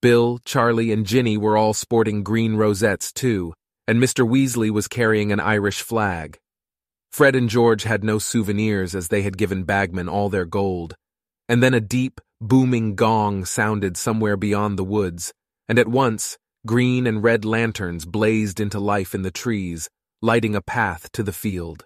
Bill, 0.00 0.38
Charlie, 0.44 0.92
and 0.92 1.04
Ginny 1.04 1.36
were 1.36 1.56
all 1.56 1.74
sporting 1.74 2.22
green 2.22 2.54
rosettes, 2.54 3.12
too, 3.12 3.52
and 3.88 4.00
Mr. 4.00 4.26
Weasley 4.26 4.70
was 4.70 4.86
carrying 4.86 5.32
an 5.32 5.40
Irish 5.40 5.82
flag. 5.82 6.38
Fred 7.10 7.34
and 7.34 7.48
George 7.48 7.82
had 7.82 8.04
no 8.04 8.20
souvenirs 8.20 8.94
as 8.94 9.08
they 9.08 9.22
had 9.22 9.36
given 9.36 9.64
Bagman 9.64 10.08
all 10.08 10.28
their 10.28 10.44
gold. 10.44 10.94
And 11.48 11.62
then 11.62 11.74
a 11.74 11.80
deep, 11.80 12.20
booming 12.40 12.94
gong 12.94 13.44
sounded 13.44 13.96
somewhere 13.96 14.36
beyond 14.36 14.78
the 14.78 14.84
woods, 14.84 15.32
and 15.68 15.78
at 15.78 15.88
once, 15.88 16.38
green 16.66 17.06
and 17.06 17.22
red 17.22 17.44
lanterns 17.44 18.04
blazed 18.04 18.58
into 18.58 18.80
life 18.80 19.14
in 19.14 19.22
the 19.22 19.30
trees, 19.30 19.90
lighting 20.22 20.54
a 20.54 20.62
path 20.62 21.12
to 21.12 21.22
the 21.22 21.32
field. 21.32 21.84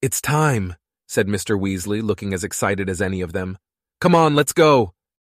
It's 0.00 0.20
time, 0.20 0.74
said 1.08 1.26
Mr. 1.26 1.58
Weasley, 1.58 2.02
looking 2.02 2.32
as 2.32 2.44
excited 2.44 2.88
as 2.88 3.02
any 3.02 3.20
of 3.20 3.32
them. 3.32 3.58
Come 4.00 4.14
on, 4.14 4.34
let's 4.34 4.52
go. 4.52 4.92